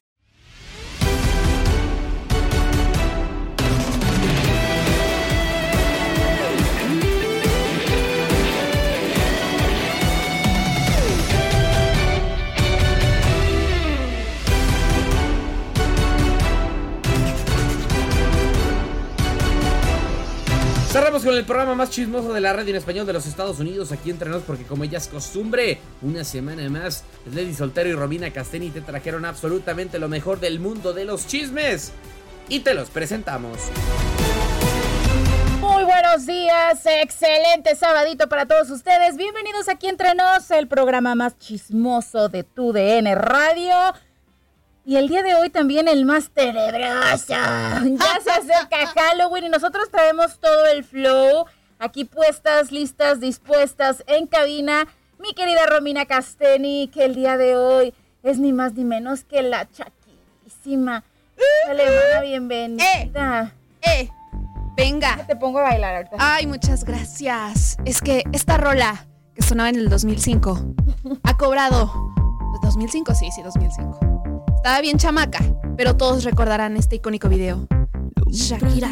Cerramos 20.95 21.25
con 21.25 21.35
el 21.35 21.45
programa 21.45 21.75
más 21.75 21.91
chismoso 21.91 22.33
de 22.33 22.41
la 22.41 22.53
radio 22.53 22.71
en 22.71 22.77
español 22.77 23.05
de 23.05 23.13
los 23.13 23.27
Estados 23.27 23.59
Unidos, 23.59 23.91
aquí 23.91 24.11
entre 24.11 24.31
nos, 24.31 24.45
porque 24.45 24.63
como 24.63 24.85
ya 24.85 24.99
es 24.99 25.09
costumbre, 25.09 25.81
una 26.03 26.23
semana 26.23 26.71
más, 26.71 27.03
Lady 27.35 27.53
Soltero 27.53 27.89
y 27.89 27.95
Romina 27.95 28.31
Casteni 28.31 28.71
te 28.71 28.81
trajeron 28.81 29.25
absolutamente 29.25 29.99
lo 29.99 30.09
mejor 30.09 30.39
del 30.39 30.61
mundo 30.61 30.93
de 30.93 31.05
los 31.05 31.27
chismes. 31.27 31.91
Y 32.49 32.61
te 32.61 32.75
los 32.75 32.91
presentamos. 32.91 33.59
Muy 35.61 35.83
buenos 35.83 36.27
días, 36.27 36.87
excelente 36.87 37.75
sabadito 37.75 38.29
para 38.29 38.47
todos 38.47 38.71
ustedes. 38.71 39.17
Bienvenidos 39.17 39.69
aquí 39.69 39.89
entre 39.89 40.15
nos, 40.15 40.49
el 40.53 40.69
programa 40.69 41.17
más 41.17 41.37
chismoso 41.41 42.29
de 42.29 42.45
tu 42.45 42.73
DN 42.73 43.17
Radio. 43.17 43.75
Y 44.87 44.97
el 44.97 45.09
día 45.09 45.23
de 45.23 45.35
hoy 45.35 45.49
también 45.51 45.89
el 45.89 46.05
más 46.05 46.31
tenebroso. 46.31 47.27
Ya 47.29 48.21
se 48.23 48.31
acerca 48.31 48.87
Halloween 48.95 49.45
y 49.45 49.49
nosotros 49.49 49.91
traemos 49.91 50.39
todo 50.39 50.67
el 50.67 50.85
flow 50.85 51.47
aquí 51.79 52.05
puestas, 52.05 52.71
listas, 52.71 53.21
dispuestas 53.21 54.05
en 54.07 54.27
cabina. 54.27 54.87
Mi 55.19 55.33
querida 55.35 55.67
Romina 55.67 56.07
Casteni, 56.07 56.89
que 56.89 57.05
el 57.05 57.15
día 57.15 57.37
de 57.37 57.57
hoy 57.57 57.95
es 58.23 58.39
ni 58.39 58.53
más 58.53 58.75
ni 58.75 58.85
menos 58.85 59.25
que 59.25 59.43
la 59.43 59.69
chaquísima. 59.71 61.05
Alemana, 61.69 62.21
bienvenida. 62.23 63.55
¡Eh! 63.83 64.11
Venga. 64.77 65.25
Te 65.27 65.37
pongo 65.37 65.61
a 65.61 65.63
bailar 65.63 65.97
ahorita. 65.97 66.17
Ay, 66.19 66.47
muchas 66.47 66.85
gracias. 66.85 67.77
Es 67.85 68.01
que 68.01 68.25
esta 68.33 68.57
rola 68.57 69.07
que 69.35 69.43
sonaba 69.43 69.69
en 69.69 69.77
el 69.77 69.89
2005 69.89 70.75
ha 71.23 71.37
cobrado. 71.37 71.93
pues, 72.61 72.75
¿2005? 72.75 73.15
Sí, 73.15 73.31
sí, 73.31 73.43
2005. 73.43 74.14
Estaba 74.65 74.81
bien 74.81 74.97
chamaca, 74.97 75.41
pero 75.77 75.95
todos 75.95 76.25
recordarán 76.25 76.79
este 76.79 76.97
icónico 76.97 77.29
video. 77.29 77.69
Shakira, 78.31 78.89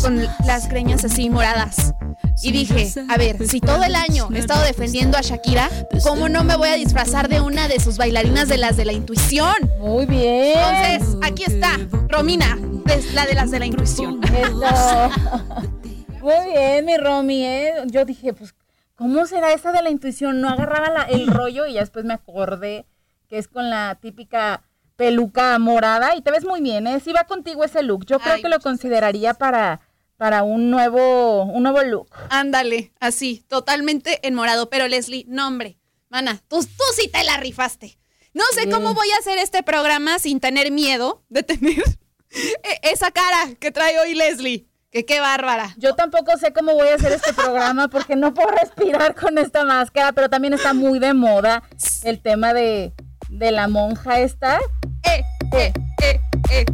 con 0.00 0.22
las 0.46 0.68
greñas 0.68 1.04
así 1.04 1.28
moradas. 1.28 1.92
Y 2.40 2.52
dije, 2.52 2.88
a 3.08 3.16
ver, 3.18 3.44
si 3.48 3.60
todo 3.60 3.82
el 3.82 3.96
año 3.96 4.28
he 4.32 4.38
estado 4.38 4.62
defendiendo 4.62 5.18
a 5.18 5.20
Shakira, 5.22 5.68
¿cómo 6.04 6.28
no 6.28 6.44
me 6.44 6.54
voy 6.54 6.68
a 6.68 6.74
disfrazar 6.74 7.28
de 7.28 7.40
una 7.40 7.66
de 7.66 7.80
sus 7.80 7.96
bailarinas 7.98 8.46
de 8.46 8.58
las 8.58 8.76
de 8.76 8.84
la 8.84 8.92
intuición? 8.92 9.52
Muy 9.80 10.06
bien. 10.06 10.56
Entonces, 10.56 11.16
aquí 11.20 11.42
está, 11.48 11.80
Romina, 12.08 12.56
es 12.86 13.12
la 13.12 13.26
de 13.26 13.34
las 13.34 13.50
de 13.50 13.58
la 13.58 13.66
intuición. 13.66 14.20
Muy 16.20 16.46
bien, 16.52 16.84
mi 16.86 16.96
Romy, 16.96 17.44
¿eh? 17.44 17.72
Yo 17.86 18.04
dije, 18.04 18.34
pues, 18.34 18.54
¿cómo 18.94 19.26
será 19.26 19.52
esa 19.52 19.72
de 19.72 19.82
la 19.82 19.90
intuición? 19.90 20.40
No 20.40 20.48
agarraba 20.48 20.90
la- 20.90 21.02
el 21.02 21.26
rollo 21.26 21.66
y 21.66 21.72
ya 21.72 21.80
después 21.80 22.04
me 22.04 22.14
acordé 22.14 22.86
que 23.28 23.38
es 23.38 23.48
con 23.48 23.68
la 23.68 23.98
típica 24.00 24.62
peluca 25.02 25.58
morada 25.58 26.14
y 26.14 26.22
te 26.22 26.30
ves 26.30 26.44
muy 26.44 26.60
bien, 26.60 26.86
¿eh? 26.86 27.00
Sí 27.00 27.12
va 27.12 27.24
contigo 27.24 27.64
ese 27.64 27.82
look. 27.82 28.06
Yo 28.06 28.20
creo 28.20 28.40
que 28.40 28.48
lo 28.48 28.60
consideraría 28.60 29.34
para, 29.34 29.80
para 30.16 30.44
un 30.44 30.70
nuevo, 30.70 31.42
un 31.42 31.64
nuevo 31.64 31.82
look. 31.82 32.08
Ándale, 32.30 32.92
así, 33.00 33.44
totalmente 33.48 34.24
en 34.24 34.34
morado. 34.34 34.70
Pero 34.70 34.86
Leslie, 34.86 35.24
no 35.26 35.48
hombre, 35.48 35.76
mana, 36.08 36.40
tú, 36.46 36.62
tú 36.62 36.84
sí 36.94 37.08
te 37.08 37.24
la 37.24 37.36
rifaste. 37.36 37.98
No 38.32 38.44
sé 38.54 38.70
cómo 38.70 38.94
voy 38.94 39.10
a 39.10 39.18
hacer 39.18 39.38
este 39.38 39.64
programa 39.64 40.20
sin 40.20 40.38
tener 40.38 40.70
miedo 40.70 41.24
de 41.28 41.42
tener 41.42 41.82
e- 42.30 42.80
esa 42.92 43.10
cara 43.10 43.56
que 43.58 43.72
trae 43.72 43.98
hoy 43.98 44.14
Leslie. 44.14 44.68
Que 44.92 45.04
qué 45.04 45.18
bárbara. 45.18 45.74
Yo 45.78 45.96
tampoco 45.96 46.36
sé 46.38 46.52
cómo 46.52 46.74
voy 46.74 46.88
a 46.88 46.94
hacer 46.94 47.10
este 47.10 47.32
programa 47.32 47.88
porque 47.88 48.14
no 48.14 48.34
puedo 48.34 48.50
respirar 48.50 49.16
con 49.16 49.36
esta 49.38 49.64
máscara, 49.64 50.12
pero 50.12 50.28
también 50.28 50.52
está 50.54 50.74
muy 50.74 51.00
de 51.00 51.12
moda 51.12 51.64
el 52.04 52.20
tema 52.20 52.52
de, 52.54 52.92
de 53.32 53.50
la 53.50 53.68
monja 53.68 54.20
esta. 54.20 54.58
Eh, 55.02 55.22
eh, 55.52 55.72
eh, 56.02 56.20
eh. 56.50 56.64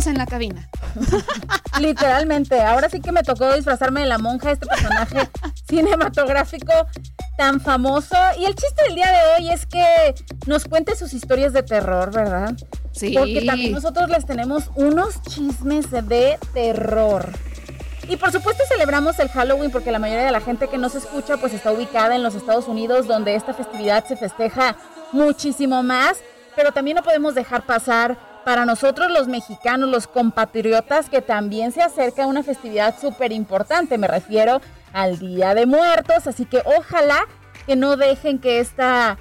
Estamos 0.00 0.06
en 0.06 0.18
la 0.18 0.26
cabina. 0.26 0.68
Literalmente, 1.80 2.60
ahora 2.60 2.88
sí 2.88 3.00
que 3.00 3.12
me 3.12 3.22
tocó 3.22 3.54
disfrazarme 3.54 4.00
de 4.00 4.06
la 4.06 4.18
monja, 4.18 4.52
este 4.52 4.66
personaje 4.66 5.28
cinematográfico 5.68 6.72
tan 7.36 7.60
famoso. 7.60 8.16
Y 8.38 8.44
el 8.44 8.54
chiste 8.54 8.84
del 8.84 8.94
día 8.94 9.10
de 9.10 9.18
hoy 9.44 9.50
es 9.50 9.66
que 9.66 10.14
nos 10.46 10.64
cuente 10.64 10.96
sus 10.96 11.12
historias 11.12 11.52
de 11.52 11.62
terror, 11.62 12.12
¿verdad? 12.12 12.54
Sí. 12.92 13.14
Porque 13.16 13.44
también 13.44 13.72
nosotros 13.72 14.08
les 14.10 14.26
tenemos 14.26 14.70
unos 14.74 15.22
chismes 15.22 15.90
de 15.90 16.38
terror. 16.52 17.28
Y 18.08 18.16
por 18.16 18.32
supuesto 18.32 18.64
celebramos 18.68 19.18
el 19.20 19.28
Halloween 19.28 19.70
porque 19.70 19.92
la 19.92 20.00
mayoría 20.00 20.24
de 20.24 20.32
la 20.32 20.40
gente 20.40 20.66
que 20.68 20.78
nos 20.78 20.96
escucha 20.96 21.36
pues 21.36 21.54
está 21.54 21.70
ubicada 21.70 22.16
en 22.16 22.24
los 22.24 22.34
Estados 22.34 22.66
Unidos 22.66 23.06
donde 23.06 23.36
esta 23.36 23.54
festividad 23.54 24.04
se 24.04 24.16
festeja 24.16 24.76
muchísimo 25.12 25.84
más, 25.84 26.18
pero 26.56 26.72
también 26.72 26.96
no 26.96 27.04
podemos 27.04 27.36
dejar 27.36 27.64
pasar 27.66 28.29
para 28.44 28.64
nosotros 28.64 29.10
los 29.10 29.28
mexicanos, 29.28 29.88
los 29.88 30.06
compatriotas, 30.06 31.08
que 31.08 31.22
también 31.22 31.72
se 31.72 31.82
acerca 31.82 32.26
una 32.26 32.42
festividad 32.42 32.98
súper 32.98 33.32
importante, 33.32 33.98
me 33.98 34.08
refiero 34.08 34.60
al 34.92 35.18
Día 35.18 35.54
de 35.54 35.66
Muertos, 35.66 36.26
así 36.26 36.44
que 36.44 36.62
ojalá 36.64 37.26
que 37.66 37.76
no 37.76 37.96
dejen 37.96 38.38
que 38.38 38.60
esta 38.60 39.18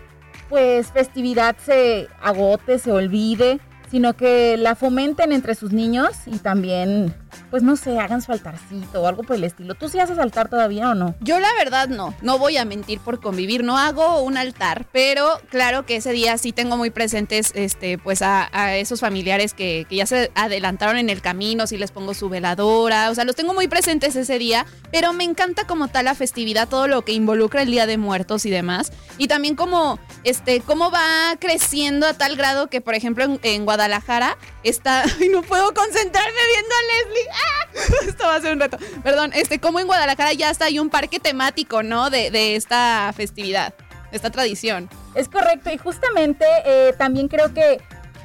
pues 0.49 0.91
festividad 0.91 1.55
se 1.63 2.07
agote, 2.21 2.79
se 2.79 2.91
olvide, 2.91 3.59
sino 3.91 4.13
que 4.15 4.57
la 4.57 4.75
fomenten 4.75 5.31
entre 5.31 5.55
sus 5.55 5.71
niños 5.71 6.11
y 6.25 6.39
también, 6.39 7.13
pues 7.49 7.63
no 7.63 7.75
sé, 7.75 7.99
hagan 7.99 8.21
su 8.21 8.31
altarcito 8.31 9.01
o 9.01 9.07
algo 9.07 9.23
por 9.23 9.35
el 9.35 9.43
estilo. 9.43 9.75
¿Tú 9.75 9.89
sí 9.89 9.99
haces 9.99 10.19
altar 10.19 10.49
todavía 10.49 10.89
o 10.89 10.95
no? 10.95 11.15
Yo 11.21 11.39
la 11.39 11.53
verdad 11.53 11.87
no, 11.87 12.13
no 12.21 12.37
voy 12.37 12.57
a 12.57 12.65
mentir 12.65 12.99
por 12.99 13.19
convivir, 13.19 13.63
no 13.63 13.77
hago 13.77 14.21
un 14.21 14.37
altar, 14.37 14.85
pero 14.91 15.39
claro 15.49 15.85
que 15.85 15.97
ese 15.97 16.11
día 16.11 16.37
sí 16.37 16.51
tengo 16.51 16.77
muy 16.77 16.89
presentes 16.89 17.51
este, 17.55 17.97
pues 17.97 18.21
a, 18.21 18.49
esos 18.75 18.99
familiares 18.99 19.53
que, 19.53 19.85
ya 19.89 20.05
se 20.05 20.31
adelantaron 20.35 20.97
en 20.97 21.09
el 21.09 21.21
camino, 21.21 21.65
sí 21.67 21.77
les 21.77 21.91
pongo 21.91 22.13
su 22.13 22.29
veladora, 22.29 23.09
o 23.09 23.15
sea, 23.15 23.25
los 23.25 23.35
tengo 23.35 23.53
muy 23.53 23.67
presentes 23.67 24.15
ese 24.15 24.37
día, 24.37 24.65
pero 24.91 25.13
me 25.13 25.23
encanta 25.23 25.65
como 25.65 25.87
tal 25.87 26.05
la 26.05 26.15
festividad, 26.15 26.69
todo 26.69 26.87
lo 26.87 27.03
que 27.03 27.13
involucra 27.13 27.63
el 27.63 27.71
Día 27.71 27.85
de 27.85 27.97
Muertos 27.97 28.45
y 28.45 28.49
demás, 28.49 28.91
y 29.17 29.27
también 29.27 29.55
como, 29.55 29.99
este, 30.23 30.61
cómo 30.61 30.91
va 30.91 31.35
creciendo 31.39 32.07
a 32.07 32.13
tal 32.13 32.35
grado 32.35 32.67
que, 32.67 32.81
por 32.81 32.93
ejemplo, 32.93 33.23
en, 33.23 33.39
en 33.43 33.65
Guadalajara 33.65 34.37
está, 34.63 35.03
ay, 35.19 35.29
no 35.29 35.41
puedo 35.41 35.73
concentrarme 35.73 36.39
viendo 36.53 36.75
a 36.75 37.07
Leslie. 37.07 37.29
esto 38.07 38.25
va 38.25 38.35
a 38.35 38.41
ser 38.41 38.53
un 38.53 38.59
reto, 38.59 38.77
perdón, 39.03 39.31
este, 39.33 39.59
como 39.59 39.79
en 39.79 39.87
Guadalajara 39.87 40.33
ya 40.33 40.49
está 40.49 40.65
hay 40.65 40.79
un 40.79 40.89
parque 40.89 41.19
temático, 41.19 41.83
¿no? 41.83 42.09
De, 42.09 42.55
esta 42.55 43.11
festividad, 43.15 43.73
de 44.11 44.17
esta 44.17 44.29
tradición. 44.29 44.89
Es 45.15 45.29
correcto, 45.29 45.71
y 45.71 45.77
justamente 45.77 46.45
eh, 46.65 46.93
también 46.97 47.27
creo 47.27 47.53
que 47.53 47.81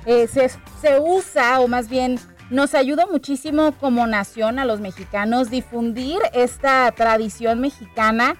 eh, 0.06 0.28
se, 0.28 0.48
se 0.80 0.98
usa, 1.00 1.60
o 1.60 1.68
más 1.68 1.88
bien 1.88 2.18
nos 2.50 2.74
ayuda 2.74 3.06
muchísimo 3.06 3.72
como 3.72 4.06
nación 4.06 4.58
a 4.58 4.64
los 4.64 4.80
mexicanos 4.80 5.50
difundir 5.50 6.18
esta 6.32 6.92
tradición 6.92 7.60
mexicana 7.60 8.36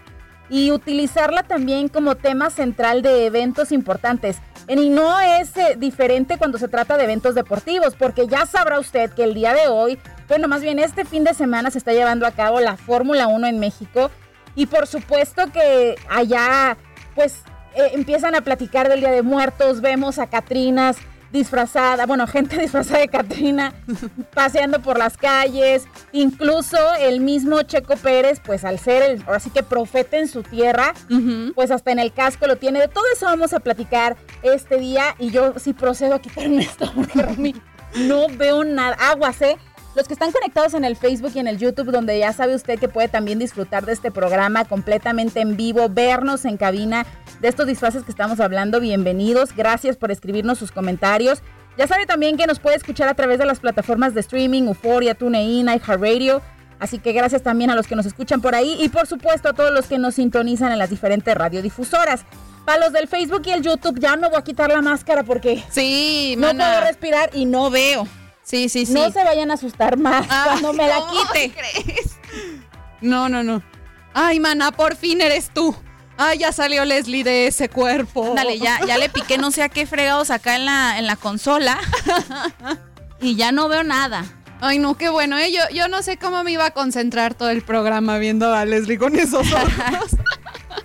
y 0.51 0.71
utilizarla 0.73 1.43
también 1.43 1.89
como 1.89 2.15
tema 2.15 2.51
central 2.51 3.03
de 3.03 3.27
eventos 3.27 3.73
importantes. 3.73 4.37
Y 4.69 4.89
no 4.89 5.21
es 5.21 5.57
eh, 5.57 5.77
diferente 5.77 6.39
cuando 6.39 6.59
se 6.59 6.69
trata 6.69 6.97
de 6.97 7.05
eventos 7.05 7.35
deportivos, 7.35 7.95
porque 7.97 8.27
ya 8.27 8.47
sabrá 8.47 8.79
usted 8.79 9.11
que 9.11 9.25
el 9.25 9.35
día 9.35 9.53
de 9.53 9.69
hoy, 9.69 9.99
bueno, 10.29 10.49
más 10.49 10.63
bien 10.63 10.79
este 10.79 11.05
fin 11.05 11.25
de 11.25 11.35
semana 11.35 11.71
se 11.71 11.79
está 11.79 11.93
llevando 11.93 12.27
a 12.27 12.31
cabo 12.31 12.61
la 12.61 12.77
Fórmula 12.77 13.27
1 13.27 13.47
en 13.47 13.59
México. 13.59 14.11
Y 14.55 14.67
por 14.67 14.87
supuesto 14.87 15.51
que 15.53 15.97
allá, 16.09 16.77
pues, 17.15 17.43
eh, 17.75 17.91
empiezan 17.93 18.35
a 18.35 18.41
platicar 18.41 18.89
del 18.89 19.01
Día 19.01 19.11
de 19.11 19.23
Muertos, 19.23 19.81
vemos 19.81 20.19
a 20.19 20.29
Catrinas 20.29 20.97
disfrazada, 21.35 22.07
bueno, 22.07 22.27
gente 22.27 22.59
disfrazada 22.61 23.01
de 23.01 23.09
Catrina 23.09 23.75
paseando 24.33 24.81
por 24.81 24.99
las 24.99 25.19
calles, 25.19 25.87
incluso 26.13 26.79
el 26.99 27.21
mismo 27.21 27.61
Checo 27.63 27.97
Pérez, 27.97 28.41
pues 28.43 28.65
al 28.65 28.79
ser 28.79 29.03
el, 29.03 29.23
ahora 29.27 29.41
sí 29.41 29.51
que 29.51 29.63
profeta 29.63 30.17
en 30.17 30.29
su 30.29 30.43
tierra, 30.43 30.95
pues 31.55 31.71
hasta 31.71 31.91
en 31.91 31.99
el 31.99 32.13
casco 32.13 32.47
lo 32.47 32.57
tiene. 32.57 32.81
De 32.81 32.89
todo 32.89 33.05
eso 33.13 33.27
vamos 33.27 33.53
a 33.53 33.61
platicar 33.61 34.17
este 34.43 34.79
día 34.79 35.17
y 35.19 35.31
yo 35.31 35.55
sí 35.59 35.73
procedo 35.75 36.15
a 36.15 36.21
quitarme 36.21 36.59
esto 36.63 36.91
porque 36.95 37.55
no 37.97 38.29
veo 38.29 38.65
nada. 38.65 38.97
Aguas, 39.01 39.43
¿eh? 39.43 39.59
Los 39.95 40.09
que 40.09 40.15
están 40.15 40.33
conectados 40.33 40.75
en 40.75 40.85
el 40.85 40.97
Facebook 40.97 41.31
y 41.37 41.39
en 41.39 41.47
el 41.47 41.59
YouTube, 41.59 41.93
donde 41.93 42.19
ya 42.19 42.33
sabe 42.33 42.57
usted 42.57 42.81
que 42.81 42.89
puede 42.89 43.07
también 43.07 43.39
disfrutar 43.39 43.87
de 43.87 43.93
este 43.93 44.11
programa 44.11 44.65
completamente 44.65 45.41
en 45.41 45.57
vivo, 45.57 45.89
vernos 45.89 46.45
en 46.45 46.57
cabina 46.57 47.07
de 47.41 47.47
estos 47.47 47.69
disfraces 47.69 48.03
que 48.03 48.11
estamos 48.11 48.41
hablando, 48.41 48.81
bienvenidos. 48.81 49.55
Gracias 49.55 49.97
por 49.97 50.11
escribirnos 50.11 50.59
sus 50.59 50.73
comentarios. 50.73 51.43
Ya 51.79 51.87
sabe 51.87 52.07
también 52.07 52.37
que 52.37 52.49
nos 52.49 52.59
puede 52.59 52.77
escuchar 52.77 53.09
a 53.09 53.15
través 53.15 53.39
de 53.39 53.47
las 53.47 53.61
plataformas 53.61 54.15
de 54.15 54.21
streaming, 54.21 54.65
Euphoria, 54.65 55.15
TuneIn, 55.15 55.69
iHeartRadio. 55.69 56.43
Así 56.81 56.99
que 56.99 57.13
gracias 57.13 57.43
también 57.43 57.71
a 57.71 57.77
los 57.77 57.87
que 57.87 57.95
nos 57.95 58.05
escuchan 58.05 58.41
por 58.41 58.57
ahí 58.57 58.77
y 58.81 58.89
por 58.89 59.07
supuesto 59.07 59.49
a 59.49 59.53
todos 59.53 59.73
los 59.73 59.87
que 59.87 59.99
nos 59.99 60.17
sintonizan 60.17 60.73
en 60.73 60.79
las 60.81 60.91
diferentes 60.91 61.33
radiodifusoras. 61.33 62.25
Para 62.65 62.81
los 62.81 62.93
del 62.93 63.07
Facebook 63.07 63.43
y 63.47 63.51
el 63.53 63.63
YouTube 63.63 64.01
ya 64.01 64.17
no 64.17 64.29
voy 64.29 64.41
a 64.41 64.43
quitar 64.43 64.73
la 64.73 64.83
máscara 64.83 65.23
porque 65.23 65.63
sí, 65.71 66.35
no 66.37 66.51
puedo 66.51 66.81
respirar 66.81 67.31
y 67.33 67.45
no 67.45 67.71
veo. 67.71 68.09
Sí, 68.45 68.69
sí, 68.69 68.87
sí. 68.87 68.93
No 68.93 69.11
se 69.11 69.25
vayan 69.25 69.51
a 69.51 69.55
asustar 69.55 69.97
más 69.97 70.27
Ah, 70.31 70.45
cuando 70.47 70.73
me 70.75 70.87
la 70.87 70.97
¿cómo 71.01 71.13
quite. 71.33 71.53
crees? 71.53 72.13
No, 73.01 73.29
no, 73.29 73.43
no. 73.43 73.63
Ay, 74.13 74.39
mana, 74.39 74.71
por 74.71 74.97
fin 74.97 75.21
eres 75.21 75.51
tú. 75.53 75.75
Ay, 76.17 76.39
ya 76.39 76.53
salió 76.53 76.85
Leslie 76.85 77.25
de 77.25 77.47
ese 77.49 77.69
cuerpo. 77.69 78.35
Dale, 78.37 78.59
ya, 78.59 78.79
ya 78.87 78.99
le 78.99 79.09
piqué 79.09 79.37
no 79.39 79.51
sé 79.51 79.63
a 79.63 79.69
qué 79.69 79.87
fregados 79.87 80.31
acá 80.31 80.55
en 80.57 80.67
la, 80.67 80.99
en 80.99 81.07
la 81.07 81.17
consola. 81.17 81.79
y 83.21 83.35
ya 83.35 83.51
no 83.51 83.69
veo 83.69 83.83
nada. 83.83 84.25
Ay, 84.61 84.79
no, 84.79 84.97
qué 84.97 85.09
bueno, 85.09 85.37
¿eh? 85.37 85.51
Yo, 85.53 85.61
yo 85.75 85.89
no 85.89 86.03
sé 86.03 86.17
cómo 86.17 86.45
me 86.45 86.53
iba 86.53 86.67
a 86.67 86.71
concentrar 86.71 87.35
todo 87.35 87.51
el 87.51 87.63
programa 87.63 88.19
viendo 88.19 88.55
a 88.55 88.65
Leslie 88.65 88.99
con 88.99 89.17
esos 89.19 89.51
ojos. 89.53 90.11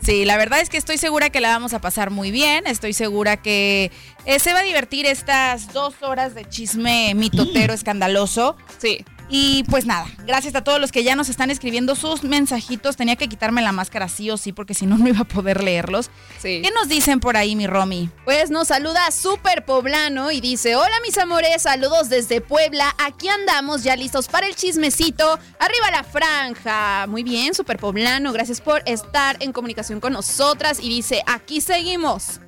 Sí, 0.10 0.26
la 0.26 0.38
verdad 0.38 0.60
es 0.60 0.70
que 0.70 0.78
estoy 0.78 0.98
segura 0.98 1.30
que 1.30 1.40
la 1.40 1.50
vamos 1.50 1.76
a 1.76 1.82
pasar 1.82 2.10
muy 2.10 2.32
bien. 2.32 2.66
Estoy 2.66 2.94
segura 2.94 3.38
que 3.38 3.92
eh, 4.26 4.40
se 4.40 4.54
va 4.54 4.62
a 4.62 4.64
divertir 4.64 5.06
estas 5.06 5.72
dos 5.72 6.02
horas 6.02 6.34
de 6.34 6.46
chisme 6.46 7.14
mitotero 7.14 7.74
escandaloso. 7.76 8.58
Sí. 8.80 9.06
Y 9.32 9.64
pues 9.66 9.86
nada, 9.86 10.08
gracias 10.26 10.56
a 10.56 10.64
todos 10.64 10.82
los 10.82 10.92
que 10.92 11.04
ya 11.04 11.16
nos 11.16 11.30
están 11.30 11.52
escribiendo 11.52 11.94
sus 11.94 12.24
mensajitos. 12.24 12.98
Tenía 12.98 13.16
que 13.16 13.30
quitarme 13.30 13.62
la 13.62 13.72
máscara 13.72 14.10
sí 14.10 14.32
o 14.32 14.38
sí, 14.38 14.54
porque 14.54 14.74
si 14.74 14.88
no, 14.88 14.98
no 14.98 15.08
iba 15.08 15.20
a 15.20 15.24
poder 15.24 15.64
leerlos. 15.64 16.10
Sí. 16.40 16.62
¿Qué 16.64 16.72
nos 16.72 16.90
dicen 16.90 17.20
por 17.20 17.38
ahí, 17.38 17.56
mi 17.56 17.68
Romy? 17.68 18.10
Pues 18.26 18.50
nos 18.50 18.70
saluda 18.70 19.12
Super 19.12 19.66
Poblano 19.66 20.32
y 20.32 20.42
dice, 20.42 20.76
hola 20.76 20.96
mis 21.06 21.16
amores, 21.20 21.62
saludos 21.62 22.10
desde 22.10 22.42
Puebla, 22.42 22.96
aquí 22.98 23.28
andamos 23.28 23.84
ya 23.84 23.96
listos 23.96 24.28
para 24.28 24.48
el 24.48 24.56
chismecito, 24.56 25.38
arriba 25.60 25.92
la 25.92 26.04
franja. 26.04 27.06
Muy 27.08 27.22
bien, 27.22 27.54
Super 27.54 27.78
Poblano, 27.78 28.34
gracias 28.34 28.62
por 28.62 28.82
estar 28.88 29.38
en 29.42 29.52
comunicación 29.52 30.00
con 30.00 30.14
nosotras 30.14 30.80
y 30.82 30.90
dice, 30.90 31.22
aquí 31.28 31.62
seguimos, 31.62 32.42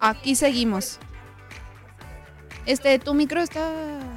aquí 0.00 0.34
seguimos. 0.34 0.98
Este, 2.66 2.98
tu 2.98 3.14
micro 3.14 3.40
está... 3.40 4.09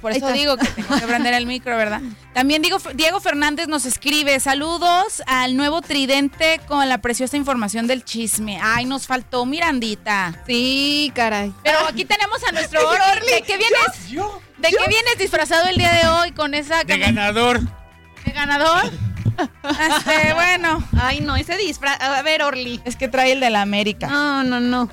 Por 0.00 0.12
eso 0.12 0.32
digo 0.32 0.56
que 0.56 0.66
tengo 0.66 0.96
que 0.98 1.06
prender 1.06 1.34
el 1.34 1.46
micro, 1.46 1.76
¿verdad? 1.76 2.00
También 2.32 2.62
digo, 2.62 2.78
Diego 2.94 3.20
Fernández 3.20 3.68
nos 3.68 3.84
escribe, 3.84 4.40
saludos 4.40 5.22
al 5.26 5.56
nuevo 5.56 5.82
tridente 5.82 6.60
con 6.66 6.88
la 6.88 6.98
preciosa 6.98 7.36
información 7.36 7.86
del 7.86 8.04
chisme. 8.04 8.58
Ay, 8.62 8.86
nos 8.86 9.06
faltó 9.06 9.44
Mirandita. 9.44 10.42
Sí, 10.46 11.12
caray. 11.14 11.52
Pero 11.62 11.78
aquí 11.86 12.04
tenemos 12.04 12.42
a 12.48 12.52
nuestro 12.52 12.80
Orly. 12.88 13.26
¿De 13.32 13.42
qué 13.42 13.58
vienes? 13.58 14.32
¿De 14.58 14.68
qué 14.68 14.88
vienes 14.88 15.18
disfrazado 15.18 15.68
el 15.68 15.76
día 15.76 15.92
de 15.92 16.08
hoy 16.08 16.32
con 16.32 16.54
esa 16.54 16.84
De 16.84 16.98
ganador. 16.98 17.60
¿De 17.60 18.32
ganador? 18.32 18.90
Este, 19.36 20.34
bueno. 20.34 20.82
Ay, 20.98 21.20
no, 21.20 21.36
ese 21.36 21.56
disfraz... 21.56 22.00
A 22.00 22.22
ver, 22.22 22.42
Orly. 22.42 22.80
Es 22.84 22.96
que 22.96 23.08
trae 23.08 23.32
el 23.32 23.40
de 23.40 23.50
la 23.50 23.62
América. 23.62 24.06
No, 24.06 24.44
no, 24.44 24.60
no. 24.60 24.88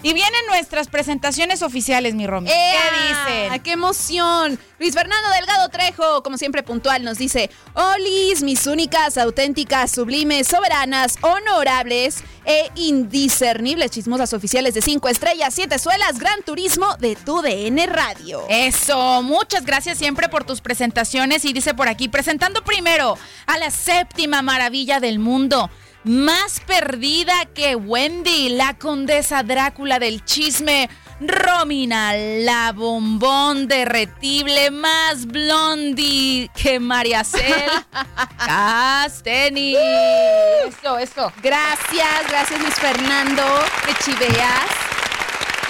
Y 0.00 0.12
vienen 0.14 0.46
nuestras 0.46 0.86
presentaciones 0.86 1.62
oficiales, 1.62 2.14
mi 2.14 2.26
Romy. 2.26 2.48
¿Qué 2.48 2.76
dicen? 3.08 3.62
¡Qué 3.62 3.72
emoción! 3.72 4.58
Luis 4.78 4.94
Fernando 4.94 5.28
Delgado 5.30 5.68
Trejo, 5.70 6.22
como 6.22 6.38
siempre 6.38 6.62
puntual, 6.62 7.02
nos 7.02 7.18
dice: 7.18 7.50
Olis, 7.74 8.42
mis 8.42 8.68
únicas, 8.68 9.18
auténticas, 9.18 9.90
sublimes, 9.90 10.46
soberanas, 10.46 11.16
honorables 11.20 12.22
e 12.44 12.70
indiscernibles 12.76 13.90
chismosas 13.90 14.32
oficiales 14.32 14.72
de 14.74 14.82
5 14.82 15.08
estrellas, 15.08 15.52
7 15.52 15.78
suelas, 15.80 16.20
Gran 16.20 16.42
Turismo 16.42 16.94
de 16.98 17.16
tu 17.16 17.42
DN 17.42 17.84
Radio. 17.86 18.44
Eso, 18.48 19.22
muchas 19.22 19.64
gracias 19.64 19.98
siempre 19.98 20.28
por 20.28 20.44
tus 20.44 20.60
presentaciones 20.60 21.44
y 21.44 21.52
dice 21.52 21.74
por 21.74 21.88
aquí, 21.88 22.08
presentando 22.08 22.62
primero 22.62 23.18
a 23.46 23.58
la 23.58 23.72
séptima 23.72 24.42
maravilla 24.42 25.00
del 25.00 25.18
mundo, 25.18 25.68
más 26.04 26.60
perdida 26.60 27.46
que 27.54 27.74
Wendy, 27.74 28.50
la 28.50 28.78
condesa 28.78 29.42
Drácula 29.42 29.98
del 29.98 30.24
chisme, 30.24 30.88
Romina, 31.20 32.14
la 32.14 32.72
bombón 32.72 33.66
derretible 33.66 34.70
más 34.70 35.26
blondie 35.26 36.48
que 36.54 36.78
María 36.78 37.24
Cel 37.24 37.70
Casteni. 38.38 39.74
Eso, 39.74 40.98
eso. 40.98 41.32
Gracias, 41.42 42.28
gracias 42.28 42.60
Luis 42.60 42.74
Fernando, 42.74 43.44
que 43.84 43.94
chiveas. 44.04 44.70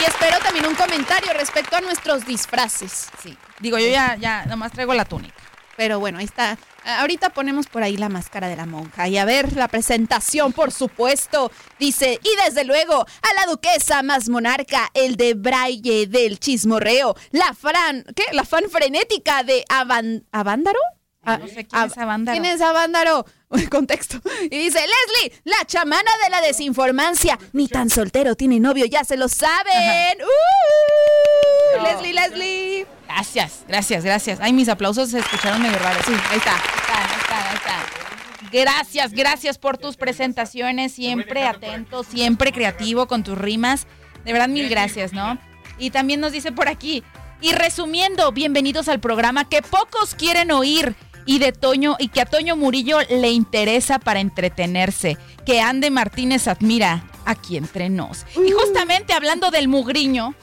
Y 0.01 0.05
espero 0.05 0.39
también 0.41 0.67
un 0.67 0.75
comentario 0.75 1.33
respecto 1.33 1.77
a 1.77 1.81
nuestros 1.81 2.25
disfraces. 2.25 3.09
Sí. 3.21 3.37
Digo, 3.59 3.79
yo 3.79 3.89
ya, 3.89 4.17
ya, 4.17 4.45
nomás 4.47 4.71
traigo 4.71 4.95
la 4.95 5.05
túnica. 5.05 5.35
Pero 5.77 5.99
bueno, 5.99 6.19
ahí 6.19 6.25
está. 6.25 6.57
Ah, 6.91 7.01
Ahorita 7.03 7.29
ponemos 7.31 7.67
por 7.67 7.83
ahí 7.83 7.97
la 7.99 8.09
máscara 8.09 8.49
de 8.49 8.57
la 8.57 8.65
monja. 8.65 9.09
Y 9.09 9.19
a 9.19 9.25
ver, 9.27 9.55
la 9.57 9.69
presentación, 9.69 10.53
por 10.55 10.73
supuesto. 10.73 11.53
Dice, 11.79 12.19
y 12.23 12.45
desde 12.47 12.65
luego, 12.65 12.95
a 13.03 13.35
la 13.35 13.47
duquesa 13.47 14.03
más 14.03 14.29
monarca, 14.31 14.89
el 14.95 15.17
de 15.17 15.35
Braille 15.35 16.07
del 16.07 16.39
chismorreo, 16.41 17.15
la 17.31 17.53
Fran, 17.53 18.05
¿qué? 18.17 18.25
La 18.33 18.45
fan 18.45 18.65
frenética 18.71 19.43
de 19.43 19.65
Avan- 19.69 20.25
¿Avándaro? 20.33 20.79
Ah, 21.25 21.37
No 21.37 21.47
sé 21.47 21.67
quién 21.67 21.85
es 21.85 21.99
Avándaro. 21.99 22.41
¿Quién 22.41 22.55
es 22.55 22.61
Avándaro? 22.63 23.27
Contexto. 23.71 24.19
Y 24.45 24.57
dice, 24.59 24.81
Leslie, 24.81 25.41
la 25.45 25.63
chamana 25.67 26.11
de 26.25 26.31
la 26.31 26.41
desinformancia. 26.41 27.39
Ni 27.53 27.69
tan 27.69 27.91
soltero 27.91 28.35
tiene 28.35 28.61
novio, 28.61 28.87
ya 28.87 29.05
se 29.05 29.17
lo 29.19 29.29
saben. 29.29 30.19
¡Uh! 30.23 31.77
No. 31.77 31.83
Leslie, 31.83 32.13
Leslie. 32.15 32.87
Gracias, 33.09 33.65
gracias, 33.67 34.05
gracias. 34.05 34.39
Ay, 34.41 34.53
mis 34.53 34.69
aplausos 34.69 35.11
se 35.11 35.19
escucharon 35.19 35.63
medio 35.63 35.79
raros. 35.79 36.05
Sí, 36.05 36.13
ahí 36.13 36.39
está. 36.39 36.57
Está, 36.57 37.51
ahí 37.51 37.57
está. 37.57 38.51
Gracias, 38.53 39.13
gracias 39.13 39.59
por 39.59 39.79
tus 39.79 39.97
presentaciones, 39.97 40.93
siempre 40.93 41.47
atento, 41.47 42.05
siempre 42.05 42.53
creativo 42.53 43.07
con 43.09 43.25
tus 43.25 43.37
rimas. 43.37 43.87
De 44.25 44.33
verdad, 44.33 44.49
mil 44.49 44.69
gracias, 44.69 45.13
¿no? 45.13 45.39
Y 45.79 45.91
también 45.91 46.21
nos 46.21 46.33
dice 46.33 46.53
por 46.53 46.69
aquí, 46.69 47.03
y 47.41 47.53
resumiendo, 47.53 48.33
bienvenidos 48.33 48.89
al 48.89 49.01
programa 49.01 49.49
que 49.49 49.63
pocos 49.63 50.15
quieren 50.15 50.51
oír 50.51 50.95
y 51.25 51.39
de 51.39 51.53
Toño 51.53 51.97
y 51.99 52.09
que 52.09 52.21
a 52.21 52.27
Toño 52.27 52.57
Murillo 52.57 52.99
le 53.09 53.31
interesa 53.31 53.99
para 53.99 54.21
entretenerse, 54.21 55.17
que 55.47 55.61
Ande 55.61 55.91
Martínez 55.91 56.49
admira 56.49 57.05
aquí 57.29 57.57
entre 57.57 57.89
nos. 57.91 58.25
Y 58.37 58.51
justamente 58.51 59.13
hablando 59.13 59.51
del 59.51 59.69
mugriño, 59.69 60.35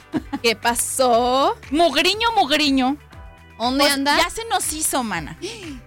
¿Qué 0.42 0.54
pasó? 0.56 1.56
mugriño, 1.70 2.28
mugriño, 2.36 2.96
¿Dónde 3.58 3.84
pues, 3.84 3.92
anda? 3.94 4.16
Ya 4.18 4.30
se 4.30 4.44
nos 4.46 4.72
hizo, 4.72 5.02
mana. 5.02 5.38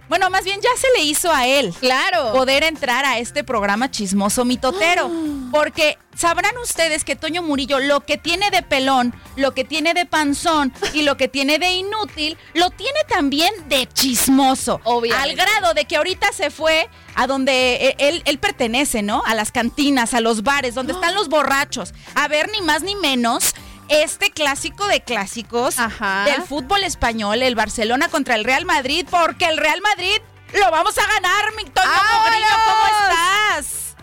Bueno, 0.08 0.28
más 0.30 0.44
bien 0.44 0.60
ya 0.60 0.70
se 0.76 0.88
le 0.96 1.04
hizo 1.04 1.32
a 1.32 1.46
él. 1.46 1.72
Claro. 1.78 2.32
Poder 2.32 2.64
entrar 2.64 3.04
a 3.04 3.18
este 3.18 3.44
programa 3.44 3.90
chismoso 3.90 4.44
mitotero. 4.44 5.10
Porque 5.52 5.98
sabrán 6.14 6.56
ustedes 6.58 7.04
que 7.04 7.16
Toño 7.16 7.42
Murillo 7.42 7.78
lo 7.78 8.00
que 8.00 8.18
tiene 8.18 8.50
de 8.50 8.62
pelón, 8.62 9.14
lo 9.36 9.52
que 9.52 9.64
tiene 9.64 9.94
de 9.94 10.06
panzón 10.06 10.72
y 10.94 11.02
lo 11.02 11.16
que 11.16 11.28
tiene 11.28 11.58
de 11.58 11.70
inútil, 11.72 12.36
lo 12.54 12.70
tiene 12.70 12.98
también 13.08 13.52
de 13.68 13.86
chismoso. 13.86 14.80
Obviamente. 14.84 15.30
Al 15.30 15.36
grado 15.36 15.74
de 15.74 15.84
que 15.84 15.96
ahorita 15.96 16.32
se 16.32 16.50
fue 16.50 16.88
a 17.14 17.26
donde 17.26 17.94
él, 17.98 18.22
él 18.24 18.38
pertenece, 18.38 19.02
¿no? 19.02 19.22
A 19.26 19.34
las 19.34 19.52
cantinas, 19.52 20.14
a 20.14 20.20
los 20.20 20.42
bares, 20.42 20.74
donde 20.74 20.92
están 20.94 21.14
los 21.14 21.28
borrachos. 21.28 21.94
A 22.14 22.26
ver 22.28 22.50
ni 22.50 22.60
más 22.62 22.82
ni 22.82 22.96
menos 22.96 23.54
este 23.90 24.30
clásico 24.30 24.86
de 24.86 25.02
clásicos 25.02 25.78
Ajá. 25.78 26.24
del 26.24 26.42
fútbol 26.42 26.84
español, 26.84 27.42
el 27.42 27.54
Barcelona 27.54 28.08
contra 28.08 28.36
el 28.36 28.44
Real 28.44 28.64
Madrid, 28.64 29.04
porque 29.10 29.46
el 29.46 29.58
Real 29.58 29.80
Madrid 29.82 30.18
lo 30.54 30.70
vamos 30.70 30.96
a 30.96 31.06
ganar, 31.06 31.44
mi 31.56 31.64
Toño 31.64 31.88
¿cómo 32.66 32.86
estás? 32.86 33.96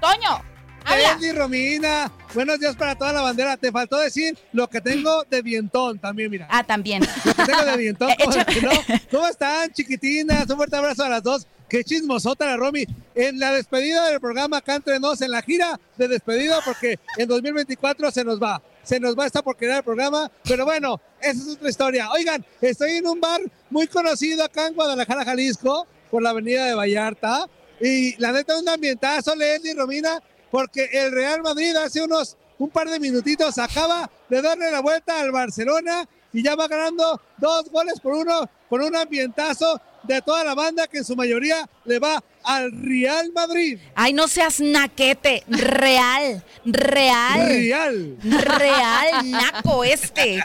Toño, 0.00 0.42
Habla. 0.84 1.18
Romina, 1.34 2.12
buenos 2.34 2.58
días 2.58 2.76
para 2.76 2.94
toda 2.94 3.12
la 3.12 3.22
bandera. 3.22 3.56
Te 3.56 3.70
faltó 3.70 3.98
decir 3.98 4.36
lo 4.52 4.68
que 4.68 4.80
tengo 4.80 5.24
de 5.24 5.42
vientón 5.42 5.98
también, 5.98 6.30
mira. 6.30 6.48
Ah, 6.50 6.64
también. 6.64 7.02
Lo 7.24 7.34
que 7.34 7.44
tengo 7.44 7.64
de 7.64 7.76
vientón. 7.76 8.10
¿cómo, 8.24 8.36
no? 8.36 8.98
¿Cómo 9.10 9.26
están, 9.26 9.72
chiquitinas? 9.72 10.48
Un 10.50 10.56
fuerte 10.56 10.76
abrazo 10.76 11.04
a 11.04 11.08
las 11.08 11.22
dos. 11.22 11.46
Qué 11.72 11.82
chismosota 11.84 12.44
la 12.44 12.58
Romy. 12.58 12.84
En 13.14 13.38
la 13.38 13.50
despedida 13.50 14.10
del 14.10 14.20
programa 14.20 14.58
acá 14.58 14.74
entre 14.74 15.00
nos, 15.00 15.22
en 15.22 15.30
la 15.30 15.40
gira 15.40 15.80
de 15.96 16.06
despedida, 16.06 16.60
porque 16.62 16.98
en 17.16 17.26
2024 17.26 18.10
se 18.10 18.24
nos 18.24 18.38
va. 18.38 18.62
Se 18.82 19.00
nos 19.00 19.18
va 19.18 19.24
esta 19.24 19.40
porquería 19.40 19.76
del 19.76 19.82
programa. 19.82 20.30
Pero 20.44 20.66
bueno, 20.66 21.00
esa 21.18 21.30
es 21.30 21.48
otra 21.48 21.70
historia. 21.70 22.10
Oigan, 22.10 22.44
estoy 22.60 22.98
en 22.98 23.06
un 23.06 23.18
bar 23.18 23.40
muy 23.70 23.86
conocido 23.86 24.44
acá 24.44 24.66
en 24.66 24.74
Guadalajara, 24.74 25.24
Jalisco, 25.24 25.86
por 26.10 26.22
la 26.22 26.28
avenida 26.28 26.66
de 26.66 26.74
Vallarta. 26.74 27.48
Y 27.80 28.20
la 28.20 28.32
neta, 28.32 28.58
un 28.58 28.68
ambientazo, 28.68 29.34
Leslie 29.34 29.72
Romina, 29.72 30.22
porque 30.50 30.90
el 30.92 31.10
Real 31.10 31.40
Madrid 31.40 31.74
hace 31.76 32.02
unos 32.02 32.36
un 32.58 32.68
par 32.68 32.90
de 32.90 33.00
minutitos 33.00 33.56
acaba 33.56 34.10
de 34.28 34.42
darle 34.42 34.70
la 34.70 34.80
vuelta 34.80 35.18
al 35.18 35.32
Barcelona 35.32 36.06
y 36.34 36.42
ya 36.42 36.54
va 36.54 36.68
ganando 36.68 37.18
dos 37.38 37.70
goles 37.70 37.98
por 37.98 38.12
uno 38.12 38.48
con 38.68 38.82
un 38.82 38.94
ambientazo 38.94 39.80
de 40.02 40.20
toda 40.22 40.44
la 40.44 40.54
banda 40.54 40.86
que 40.86 40.98
en 40.98 41.04
su 41.04 41.14
mayoría 41.16 41.68
le 41.84 41.98
va 41.98 42.22
al 42.44 42.72
Real 42.72 43.30
Madrid. 43.32 43.78
Ay, 43.94 44.12
no 44.12 44.26
seas 44.26 44.60
naquete. 44.60 45.44
Real. 45.48 46.42
Real. 46.64 47.38
Real. 47.48 48.16
Real, 48.22 49.30
naco 49.30 49.84
este. 49.84 50.42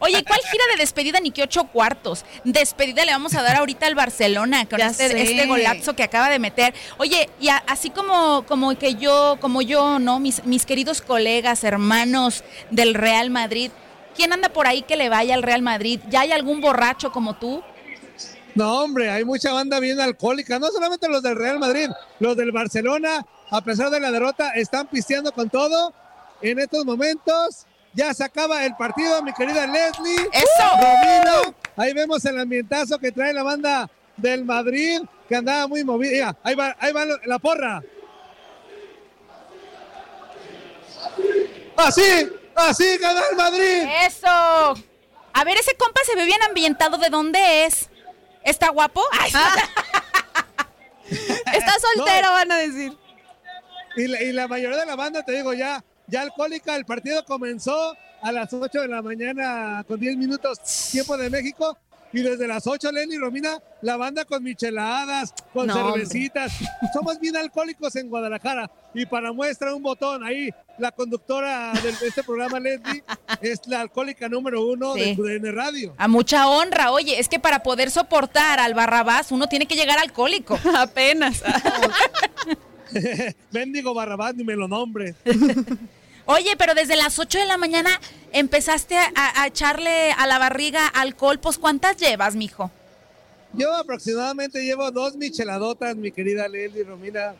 Oye, 0.00 0.24
¿cuál 0.24 0.40
gira 0.50 0.64
de 0.72 0.80
despedida 0.80 1.20
ni 1.20 1.30
que 1.30 1.42
ocho 1.44 1.64
cuartos? 1.64 2.24
Despedida 2.44 3.04
le 3.04 3.12
vamos 3.12 3.34
a 3.34 3.42
dar 3.42 3.56
ahorita 3.56 3.86
al 3.86 3.94
Barcelona 3.94 4.68
con 4.68 4.80
este, 4.80 5.22
este 5.22 5.46
golazo 5.46 5.94
que 5.94 6.02
acaba 6.02 6.28
de 6.28 6.38
meter. 6.40 6.74
Oye, 6.98 7.28
y 7.40 7.48
a- 7.48 7.62
así 7.68 7.90
como, 7.90 8.44
como 8.46 8.76
que 8.76 8.96
yo, 8.96 9.38
como 9.40 9.62
yo, 9.62 9.98
¿no? 10.00 10.18
Mis, 10.18 10.44
mis 10.44 10.66
queridos 10.66 11.02
colegas, 11.02 11.62
hermanos 11.62 12.42
del 12.70 12.94
Real 12.94 13.30
Madrid, 13.30 13.70
¿quién 14.16 14.32
anda 14.32 14.48
por 14.48 14.66
ahí 14.66 14.82
que 14.82 14.96
le 14.96 15.08
vaya 15.08 15.34
al 15.34 15.42
Real 15.44 15.62
Madrid? 15.62 16.00
¿Ya 16.10 16.22
hay 16.22 16.32
algún 16.32 16.60
borracho 16.60 17.12
como 17.12 17.34
tú? 17.34 17.62
No, 18.54 18.82
hombre, 18.82 19.10
hay 19.10 19.24
mucha 19.24 19.52
banda 19.52 19.80
bien 19.80 20.00
alcohólica, 20.00 20.58
no 20.58 20.70
solamente 20.70 21.08
los 21.08 21.22
del 21.22 21.36
Real 21.36 21.58
Madrid, 21.58 21.88
los 22.20 22.36
del 22.36 22.52
Barcelona, 22.52 23.24
a 23.50 23.60
pesar 23.62 23.90
de 23.90 24.00
la 24.00 24.10
derrota, 24.10 24.50
están 24.50 24.86
pisteando 24.86 25.32
con 25.32 25.48
todo. 25.48 25.94
En 26.42 26.58
estos 26.58 26.84
momentos 26.84 27.66
ya 27.94 28.12
se 28.12 28.24
acaba 28.24 28.64
el 28.64 28.74
partido, 28.76 29.22
mi 29.22 29.32
querida 29.32 29.66
Leslie. 29.66 30.28
¡Eso! 30.32 30.68
Romino, 30.72 31.54
ahí 31.76 31.94
vemos 31.94 32.24
el 32.24 32.38
ambientazo 32.38 32.98
que 32.98 33.12
trae 33.12 33.32
la 33.32 33.42
banda 33.42 33.90
del 34.16 34.44
Madrid, 34.44 35.00
que 35.28 35.36
andaba 35.36 35.66
muy 35.66 35.84
movida. 35.84 36.10
Mira, 36.10 36.36
ahí 36.42 36.54
va, 36.54 36.76
ahí 36.78 36.92
va 36.92 37.04
la 37.24 37.38
porra. 37.38 37.82
Así, 41.76 42.28
así 42.54 42.98
gana 42.98 43.22
el 43.30 43.36
Madrid. 43.36 43.88
¡Eso! 44.06 44.28
A 44.28 45.44
ver, 45.44 45.56
ese 45.56 45.74
compa 45.74 46.00
se 46.04 46.14
ve 46.16 46.26
bien 46.26 46.42
ambientado. 46.42 46.98
¿De 46.98 47.08
dónde 47.08 47.64
es? 47.64 47.88
¿Está 48.44 48.70
guapo? 48.70 49.02
Ay, 49.12 49.32
Está 51.54 51.72
soltero, 51.80 52.32
van 52.32 52.52
a 52.52 52.56
decir. 52.56 52.96
Y 53.96 54.06
la, 54.06 54.22
y 54.22 54.32
la 54.32 54.48
mayoría 54.48 54.78
de 54.78 54.86
la 54.86 54.96
banda, 54.96 55.22
te 55.22 55.32
digo, 55.32 55.52
ya, 55.52 55.84
ya 56.06 56.22
alcohólica. 56.22 56.74
El 56.76 56.84
partido 56.84 57.24
comenzó 57.24 57.94
a 58.22 58.32
las 58.32 58.52
8 58.52 58.82
de 58.82 58.88
la 58.88 59.02
mañana 59.02 59.84
con 59.86 60.00
10 60.00 60.16
minutos 60.16 60.58
tiempo 60.90 61.16
de 61.16 61.28
México. 61.28 61.76
Y 62.12 62.20
desde 62.20 62.46
las 62.46 62.66
8, 62.66 62.92
Lenny 62.92 63.16
Romina, 63.16 63.58
la 63.80 63.96
banda 63.96 64.24
con 64.26 64.42
micheladas, 64.42 65.32
con 65.52 65.66
No, 65.66 65.74
hombre. 65.74 66.04
cervecitas. 66.06 66.52
Somos 66.92 67.18
bien 67.18 67.36
alcohólicos 67.36 67.96
en 67.96 68.08
Guadalajara. 68.10 68.70
Y 68.94 69.06
para 69.06 69.32
muestra 69.32 69.74
un 69.74 69.82
botón 69.82 70.22
ahí, 70.22 70.50
la 70.78 70.92
conductora 70.92 71.72
de 71.72 72.06
este 72.06 72.22
programa, 72.22 72.60
Leslie, 72.60 73.02
es 73.40 73.60
la 73.66 73.80
alcohólica 73.80 74.28
número 74.28 74.66
uno 74.66 74.92
Sí. 74.94 75.00
de 75.00 75.16
QDN 75.16 75.52
Radio. 75.52 75.94
A 75.96 76.06
mucha 76.08 76.46
honra. 76.48 76.92
Oye, 76.92 77.18
es 77.18 77.28
que 77.30 77.40
para 77.40 77.62
poder 77.62 77.90
soportar 77.90 78.60
al 78.60 78.74
Barrabás 78.74 79.32
uno 79.32 79.48
tiene 79.48 79.66
que 79.66 79.74
llegar 79.76 79.98
alcohólico. 79.98 80.58
Apenas. 80.76 81.42
Mendigo 83.50 83.94
Barrabás, 83.94 84.34
ni 84.34 84.44
me 84.44 84.54
lo 84.54 84.68
nombre. 84.68 85.14
Oye, 86.32 86.56
pero 86.56 86.74
desde 86.74 86.96
las 86.96 87.18
8 87.18 87.38
de 87.38 87.46
la 87.46 87.58
mañana 87.58 87.90
empezaste 88.32 88.96
a, 88.96 89.42
a 89.42 89.46
echarle 89.46 90.12
a 90.12 90.26
la 90.26 90.38
barriga 90.38 90.86
alcohol. 90.86 91.38
Pues, 91.38 91.58
¿cuántas 91.58 91.96
llevas, 91.96 92.34
mijo? 92.34 92.70
Yo 93.54 93.74
aproximadamente 93.74 94.64
llevo 94.64 94.90
dos 94.90 95.14
micheladotas, 95.16 95.94
mi 95.94 96.10
querida 96.10 96.48
Leslie 96.48 96.84
Romina. 96.84 97.34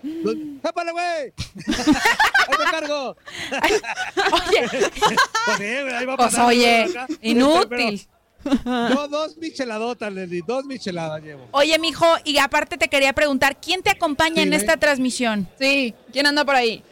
¡Jápale, 0.62 0.92
güey! 0.92 1.04
¡Ahí 1.66 2.56
te 2.58 2.70
cargo! 2.70 3.16
Oye, 4.32 4.68
Pues, 5.46 5.60
eh, 5.60 5.96
ahí 5.96 6.06
va 6.06 6.16
pues 6.16 6.38
oye, 6.38 6.86
inútil. 7.22 8.06
Pero 8.44 8.58
Yo 8.94 9.08
dos 9.08 9.36
micheladotas, 9.38 10.12
Leslie, 10.12 10.42
dos 10.46 10.64
micheladas 10.66 11.22
llevo. 11.22 11.48
Oye, 11.52 11.78
mijo, 11.78 12.06
y 12.24 12.38
aparte 12.38 12.76
te 12.76 12.88
quería 12.88 13.12
preguntar, 13.12 13.56
¿quién 13.60 13.82
te 13.82 13.90
acompaña 13.90 14.36
Sí, 14.36 14.42
en 14.42 14.52
esta 14.52 14.76
transmisión? 14.76 15.48
Sí, 15.58 15.94
¿quién 16.12 16.26
anda 16.26 16.44
por 16.44 16.56
ahí? 16.56 16.82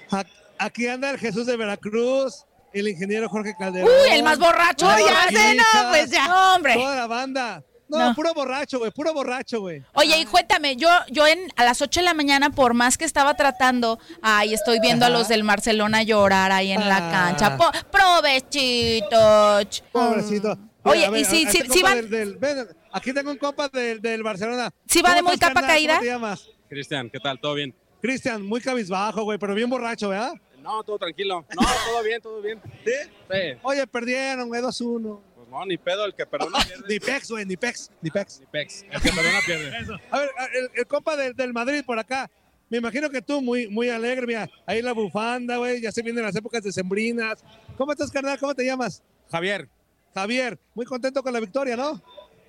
Aquí 0.63 0.87
anda 0.87 1.11
el 1.11 1.19
Jesús 1.19 1.47
de 1.47 1.57
Veracruz, 1.57 2.45
el 2.73 2.87
ingeniero 2.89 3.29
Jorge 3.29 3.55
Calderón. 3.59 3.89
Uy, 3.89 4.11
el 4.13 4.23
más 4.23 4.39
borracho. 4.39 4.87
Uy, 4.87 5.03
ya 5.07 5.29
sé, 5.41 5.55
no, 5.57 5.89
pues 5.91 6.11
ya. 6.11 6.29
No, 6.29 6.55
hombre. 6.57 6.75
Toda 6.75 6.97
la 6.97 7.07
banda. 7.07 7.65
No, 7.89 7.99
No. 7.99 8.15
puro 8.15 8.33
borracho, 8.35 8.79
güey, 8.79 8.93
puro 8.93 9.13
borracho, 9.13 9.61
güey. 9.63 9.83
Oye, 9.95 10.17
y 10.21 10.25
cuéntame, 10.25 10.77
yo, 10.77 10.89
yo 11.09 11.27
en, 11.27 11.53
a 11.57 11.65
las 11.65 11.83
8 11.83 11.99
de 12.01 12.05
la 12.05 12.15
mañana, 12.15 12.51
por 12.51 12.73
más 12.73 12.97
que 12.97 13.05
estaba 13.05 13.35
tratando, 13.35 13.99
ay, 14.23 14.55
estoy 14.55 14.79
viendo 14.79 15.07
a 15.07 15.09
los 15.09 15.27
del 15.27 15.43
Barcelona 15.43 16.05
llorar 16.05 16.53
ahí 16.53 16.71
en 16.71 16.89
la 16.89 16.99
Ah. 16.99 17.11
cancha. 17.11 17.57
Po- 17.57 17.73
provechito. 17.91 19.63
ch. 19.65 19.83
Pobrecito. 19.93 20.57
Oye, 20.85 21.09
Mira, 21.11 21.17
a 21.17 21.21
y 21.21 21.25
si, 21.25 21.47
si, 21.47 21.59
este 21.59 21.73
si 21.73 21.83
van, 21.83 21.97
del- 21.97 22.11
del- 22.11 22.37
ven, 22.37 22.69
aquí 22.93 23.13
tengo 23.13 23.31
un 23.33 23.37
compa 23.39 23.69
del, 23.69 24.01
del 24.01 24.23
Barcelona. 24.23 24.71
¿Sí 24.87 25.03
va 25.03 25.11
de 25.11 25.17
¿Cómo 25.17 25.31
muy 25.31 25.39
capa 25.39 25.61
caída? 25.63 25.95
¿Cómo 25.95 26.03
te 26.03 26.11
llamas? 26.11 26.49
Cristian, 26.69 27.11
¿qué 27.11 27.19
tal? 27.19 27.41
¿Todo 27.41 27.55
bien? 27.55 27.75
Cristian, 28.01 28.47
muy 28.47 28.61
cabizbajo, 28.61 29.25
güey, 29.25 29.37
pero 29.39 29.55
bien 29.55 29.69
borracho, 29.69 30.09
¿verdad? 30.09 30.33
No, 30.63 30.83
todo 30.85 30.99
tranquilo. 30.99 31.45
No, 31.55 31.63
todo 31.87 32.03
bien, 32.03 32.21
todo 32.21 32.41
bien. 32.43 32.61
¿Sí? 32.85 32.93
Sí. 33.31 33.59
Oye, 33.63 33.87
perdieron, 33.87 34.49
güey, 34.49 34.63
2-1. 34.63 35.21
Pues 35.37 35.49
no, 35.49 35.65
ni 35.67 35.77
pedo, 35.79 36.05
el 36.05 36.15
que 36.15 36.27
perdona 36.27 36.59
pierde. 36.65 36.85
Ni 36.89 37.01
pex, 37.01 37.31
güey, 37.31 37.45
ni 37.45 37.57
pex, 37.57 37.91
ni 38.03 38.11
pex. 38.11 38.41
Ni 38.41 38.47
pex. 38.47 38.85
El 38.91 39.01
que 39.01 39.11
perdona 39.11 39.39
pierde. 39.45 39.99
A 40.11 40.19
ver, 40.19 40.31
el, 40.55 40.71
el 40.75 40.87
compa 40.87 41.17
del, 41.17 41.35
del 41.35 41.53
Madrid 41.53 41.83
por 41.85 41.99
acá. 41.99 42.31
Me 42.69 42.79
imagino 42.79 43.11
que 43.11 43.21
tú 43.21 43.43
muy, 43.43 43.67
muy 43.67 43.89
alegre, 43.89 44.27
mira, 44.29 44.49
ahí 44.65 44.81
la 44.81 44.93
bufanda, 44.93 45.57
güey, 45.57 45.81
ya 45.81 45.91
se 45.91 46.03
vienen 46.03 46.23
las 46.23 46.37
épocas 46.37 46.63
de 46.63 46.71
sembrinas. 46.71 47.43
¿Cómo 47.77 47.91
estás, 47.91 48.13
carnal? 48.13 48.39
¿Cómo 48.39 48.55
te 48.55 48.65
llamas? 48.65 49.03
Javier, 49.29 49.69
Javier, 50.15 50.57
muy 50.75 50.87
contento 50.87 51.21
con 51.23 51.33
la 51.33 51.41
victoria, 51.41 51.77
¿no? 51.77 52.01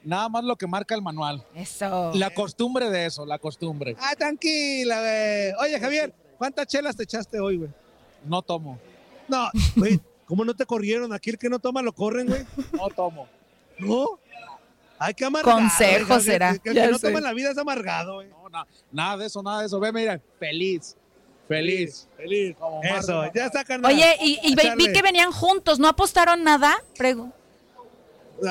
nada 0.03 0.29
más 0.29 0.43
lo 0.43 0.55
que 0.55 0.67
marca 0.67 0.95
el 0.95 1.01
manual. 1.01 1.45
Eso. 1.55 2.11
La 2.15 2.31
costumbre 2.31 2.89
de 2.89 3.05
eso, 3.05 3.25
la 3.25 3.37
costumbre. 3.39 3.95
Ah, 3.99 4.15
tranquila, 4.17 4.99
güey. 4.99 5.53
Oye, 5.69 5.79
Javier, 5.79 6.13
¿cuántas 6.37 6.67
chelas 6.67 6.95
te 6.95 7.03
echaste 7.03 7.39
hoy, 7.39 7.57
güey? 7.57 7.69
No 8.25 8.41
tomo, 8.41 8.79
No, 9.27 9.49
güey, 9.75 9.99
¿cómo 10.25 10.45
no 10.45 10.53
te 10.55 10.65
corrieron? 10.65 11.11
Aquí 11.13 11.29
el 11.31 11.37
que 11.37 11.49
no 11.49 11.59
toma 11.59 11.81
lo 11.81 11.93
corren, 11.93 12.27
güey. 12.27 12.45
no 12.73 12.87
tomo. 12.89 13.27
¿No? 13.79 14.19
Ay, 14.99 15.13
qué 15.15 15.25
amargado. 15.25 15.57
Consejo 15.57 16.07
güey, 16.13 16.21
será. 16.21 16.53
Que, 16.53 16.59
que 16.59 16.73
que 16.73 16.87
no 16.87 16.97
sé. 16.99 17.07
toma 17.07 17.17
en 17.19 17.23
la 17.23 17.33
vida 17.33 17.51
es 17.51 17.57
amargado, 17.57 18.15
güey. 18.15 18.29
No, 18.29 18.49
na- 18.49 18.67
nada 18.91 19.17
de 19.17 19.25
eso, 19.25 19.41
nada 19.41 19.61
de 19.61 19.65
eso. 19.67 19.79
Ve, 19.79 19.91
mira, 19.91 20.21
feliz. 20.39 20.95
Feliz. 21.47 22.07
Feliz. 22.15 22.55
Como 22.57 22.81
Eso, 22.83 23.17
Marta. 23.17 23.31
ya 23.33 23.45
está, 23.47 23.63
carnal. 23.65 23.91
Oye, 23.91 24.15
y, 24.21 24.39
y 24.43 24.55
ve- 24.55 24.73
vi 24.77 24.93
que 24.93 25.01
venían 25.01 25.31
juntos, 25.31 25.79
¿no 25.79 25.87
apostaron 25.87 26.43
nada? 26.43 26.77
Pregu- 26.97 27.31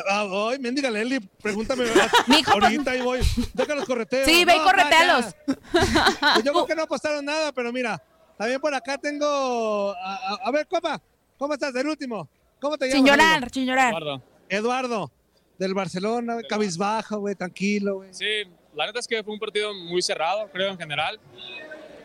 Ah, 0.08 0.26
Ay, 0.50 0.58
mendiga 0.60 0.88
Leli, 0.90 1.18
pregúntame. 1.42 1.84
Mijo, 2.28 2.52
ahorita 2.52 2.92
ahí 2.92 3.00
voy. 3.00 3.20
Déjalos 3.54 3.84
correteos. 3.86 4.24
Sí, 4.28 4.44
ve 4.44 4.54
y 4.54 4.58
No, 4.58 4.64
corretealos. 4.64 5.24
ya, 5.46 5.54
ya. 5.54 6.32
Pues 6.34 6.44
yo 6.44 6.52
creo 6.52 6.66
que 6.66 6.74
no 6.76 6.82
apostaron 6.82 7.24
nada, 7.24 7.50
pero 7.52 7.72
mira, 7.72 8.00
también 8.40 8.58
por 8.58 8.74
acá 8.74 8.96
tengo. 8.96 9.92
A, 9.92 10.14
a- 10.14 10.38
a 10.44 10.50
ver, 10.50 10.66
copa, 10.66 10.98
¿cómo 11.36 11.52
estás? 11.52 11.74
El 11.74 11.86
último. 11.88 12.26
¿Cómo 12.58 12.78
te 12.78 12.86
llamas? 12.86 12.96
Sin 12.96 13.06
llorar, 13.06 13.36
amigo? 13.36 13.50
sin 13.52 13.66
llorar. 13.66 13.88
Eduardo. 13.92 14.22
Eduardo, 14.48 15.12
del 15.58 15.74
Barcelona, 15.74 16.34
güey, 16.34 16.46
cabizbajo, 16.48 17.18
güey, 17.18 17.34
tranquilo, 17.34 17.96
güey. 17.96 18.14
Sí, 18.14 18.44
la 18.74 18.86
neta 18.86 18.98
es 18.98 19.06
que 19.06 19.22
fue 19.22 19.34
un 19.34 19.38
partido 19.38 19.74
muy 19.74 20.00
cerrado, 20.00 20.48
creo, 20.50 20.70
en 20.70 20.78
general. 20.78 21.20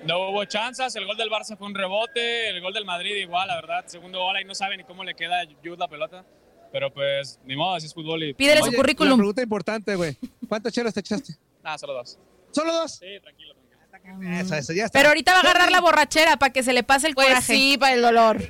No 0.05 0.29
hubo 0.29 0.43
chances, 0.43 0.93
el 0.97 1.05
gol 1.05 1.15
del 1.15 1.29
Barça 1.29 1.57
fue 1.57 1.67
un 1.67 1.73
rebote, 1.73 2.49
el 2.49 2.61
gol 2.61 2.73
del 2.73 2.83
Madrid 2.85 3.15
igual, 3.15 3.47
la 3.47 3.55
verdad. 3.55 3.85
Segundo 3.87 4.19
gol 4.19 4.35
ahí 4.35 4.43
no 4.43 4.53
sabe 4.53 4.75
ni 4.75 4.83
cómo 4.83 5.05
le 5.05 5.15
queda 5.15 5.41
a 5.41 5.45
Jude 5.63 5.77
la 5.77 5.87
pelota. 5.87 6.25
Pero 6.71 6.93
pues, 6.93 7.39
ni 7.45 7.55
modo, 7.55 7.75
así 7.75 7.87
es 7.87 7.93
fútbol 7.93 8.21
y... 8.23 8.33
Pídele 8.33 8.61
su 8.61 8.73
currículum. 8.73 9.11
La 9.11 9.17
pregunta 9.17 9.41
importante, 9.41 9.95
güey. 9.95 10.17
¿Cuántas 10.49 10.73
chelas 10.73 10.93
te 10.93 10.99
echaste? 10.99 11.33
Nada, 11.63 11.77
solo 11.83 11.93
dos. 11.93 12.19
¿Solo 12.51 12.73
dos? 12.73 12.91
Sí, 12.97 13.05
tranquilo. 13.21 13.44
Eso, 14.39 14.55
eso, 14.55 14.73
ya 14.73 14.85
está. 14.85 14.97
Pero 14.99 15.09
ahorita 15.09 15.31
va 15.33 15.37
a 15.37 15.41
agarrar 15.41 15.71
la 15.71 15.81
borrachera 15.81 16.37
para 16.37 16.51
que 16.53 16.63
se 16.63 16.73
le 16.73 16.83
pase 16.83 17.07
el 17.07 17.15
Pues 17.15 17.27
coraje. 17.27 17.53
sí, 17.53 17.77
para 17.77 17.93
el 17.93 18.01
dolor. 18.01 18.41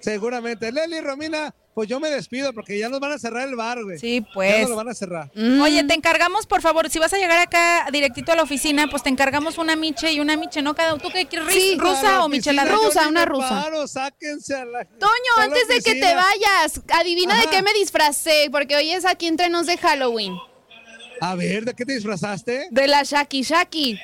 Seguramente. 0.00 0.70
Leli, 0.72 1.00
Romina, 1.00 1.54
Pues 1.74 1.90
yo 1.90 2.00
me 2.00 2.08
despido 2.08 2.54
porque 2.54 2.78
ya 2.78 2.88
nos 2.88 3.00
van 3.00 3.12
a 3.12 3.18
cerrar 3.18 3.46
el 3.46 3.54
bar, 3.54 3.82
güey. 3.84 3.98
Sí, 3.98 4.20
Ya 4.24 4.32
pues. 4.32 4.60
nos 4.62 4.70
lo 4.70 4.76
van 4.76 4.88
a 4.88 4.94
cerrar. 4.94 5.30
Oye, 5.60 5.84
te 5.84 5.92
encargamos, 5.92 6.46
por 6.46 6.62
favor, 6.62 6.88
si 6.88 6.98
vas 6.98 7.12
a 7.12 7.18
llegar 7.18 7.38
acá 7.38 7.86
directito 7.92 8.32
a 8.32 8.36
la 8.36 8.44
oficina, 8.44 8.86
pues 8.88 9.02
te 9.02 9.10
encargamos 9.10 9.58
una 9.58 9.76
miche 9.76 10.10
y 10.12 10.20
una 10.20 10.38
miche, 10.38 10.62
¿no? 10.62 10.74
Cada 10.74 10.96
¿Tú 10.96 11.10
qué 11.12 11.26
quieres? 11.26 11.52
Sí, 11.52 11.76
¿Rusa 11.78 12.24
o 12.24 12.30
yo 12.30 12.52
Rusa, 12.64 13.08
una 13.08 13.26
rusa. 13.26 13.48
paro, 13.64 13.86
sáquense 13.86 14.54
a 14.54 14.64
la... 14.64 14.84
Toño, 14.86 15.10
a 15.36 15.40
la 15.40 15.44
antes 15.44 15.68
de 15.68 15.82
que 15.82 16.00
te 16.00 16.14
vayas, 16.14 16.80
adivina 16.98 17.38
de 17.42 17.48
qué 17.48 17.60
me 17.60 17.74
disfracé, 17.74 18.48
porque 18.50 18.74
hoy 18.76 18.92
es 18.92 19.04
aquí 19.04 19.26
entre 19.26 19.50
nos 19.50 19.66
de 19.66 19.76
Halloween. 19.76 20.34
A 21.20 21.34
ver, 21.34 21.66
¿de 21.66 21.74
qué 21.74 21.84
te 21.84 21.92
disfrazaste? 21.92 22.68
De 22.70 22.86
la 22.86 23.02
Shaki 23.02 23.42
Shaki. 23.42 23.98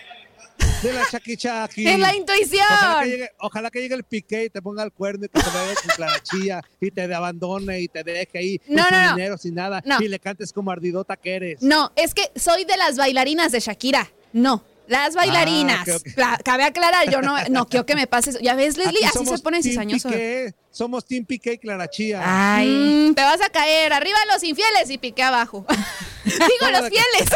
De 0.82 0.92
la 0.92 1.06
Chucky 1.10 1.36
Chucky. 1.36 1.86
Es 1.86 1.98
la 1.98 2.14
intuición. 2.14 2.66
Ojalá 2.68 3.02
que, 3.02 3.08
llegue, 3.10 3.30
ojalá 3.38 3.70
que 3.70 3.80
llegue 3.80 3.94
el 3.94 4.04
piqué 4.04 4.44
y 4.46 4.50
te 4.50 4.60
ponga 4.60 4.82
el 4.82 4.90
cuerno 4.92 5.26
y 5.26 5.28
que 5.28 5.40
te 5.40 5.48
vaya 5.50 5.74
con 5.74 5.90
clarachilla 5.96 6.60
y 6.80 6.90
te 6.90 7.14
abandone 7.14 7.80
y 7.80 7.88
te 7.88 8.02
deje 8.02 8.38
ahí 8.38 8.60
No, 8.66 8.82
sin 8.84 8.92
no, 8.92 9.02
no. 9.10 9.14
dinero, 9.16 9.38
sin 9.38 9.54
nada 9.54 9.82
y 10.00 10.08
le 10.08 10.18
cantes 10.18 10.52
como 10.52 10.70
ardidota 10.72 11.16
que 11.16 11.34
eres. 11.36 11.62
No, 11.62 11.92
es 11.94 12.14
que 12.14 12.30
soy 12.34 12.64
de 12.64 12.76
las 12.76 12.96
bailarinas 12.96 13.52
de 13.52 13.60
Shakira. 13.60 14.10
No. 14.32 14.64
Las 14.88 15.14
bailarinas. 15.14 15.88
Ah. 15.88 15.98
Cla- 16.16 16.42
Cabe 16.42 16.64
aclarar, 16.64 17.08
yo 17.10 17.22
no, 17.22 17.36
no 17.48 17.66
quiero 17.68 17.86
que 17.86 17.94
me 17.94 18.06
pases. 18.06 18.38
Ya 18.42 18.54
ves, 18.54 18.76
Leslie, 18.76 19.06
Aquí 19.06 19.18
así 19.18 19.26
se 19.26 19.38
pone 19.38 19.62
cizañoso. 19.62 20.08
Piqué, 20.10 20.54
somos 20.70 21.06
Team 21.06 21.24
Piqué 21.24 21.52
y 21.54 21.58
Clarachía. 21.58 22.20
Ay. 22.24 22.68
Mm, 22.68 23.14
te 23.14 23.22
vas 23.22 23.40
a 23.40 23.48
caer. 23.48 23.92
Arriba 23.92 24.18
los 24.32 24.42
infieles 24.42 24.90
y 24.90 24.98
piqué 24.98 25.22
abajo. 25.22 25.64
Digo 26.24 26.70
los 26.72 26.88
fieles. 26.90 27.30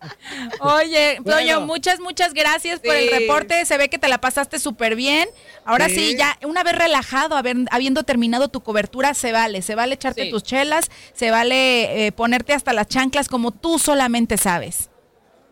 Oye, 0.60 1.18
Bueno. 1.20 1.38
Toño, 1.38 1.60
muchas, 1.66 2.00
muchas 2.00 2.32
gracias 2.34 2.80
por 2.80 2.94
el 2.94 3.10
reporte. 3.10 3.64
Se 3.66 3.76
ve 3.78 3.88
que 3.88 3.98
te 3.98 4.08
la 4.08 4.18
pasaste 4.18 4.58
súper 4.58 4.96
bien. 4.96 5.28
Ahora 5.64 5.88
sí. 5.88 5.96
Sí. 5.96 6.16
ya 6.16 6.36
una 6.44 6.62
vez 6.62 6.74
relajado, 6.76 7.36
haber- 7.36 7.66
habiendo 7.70 8.02
terminado 8.04 8.48
tu 8.48 8.62
cobertura, 8.62 9.14
se 9.14 9.32
vale. 9.32 9.62
Se 9.62 9.74
vale 9.74 9.94
echarte 9.94 10.24
Sí. 10.24 10.30
tus 10.30 10.42
chelas, 10.42 10.90
se 11.14 11.30
vale 11.30 12.06
eh, 12.06 12.12
ponerte 12.12 12.52
hasta 12.52 12.72
las 12.72 12.86
chanclas 12.88 13.28
como 13.28 13.50
tú 13.50 13.78
solamente 13.78 14.36
sabes. 14.38 14.88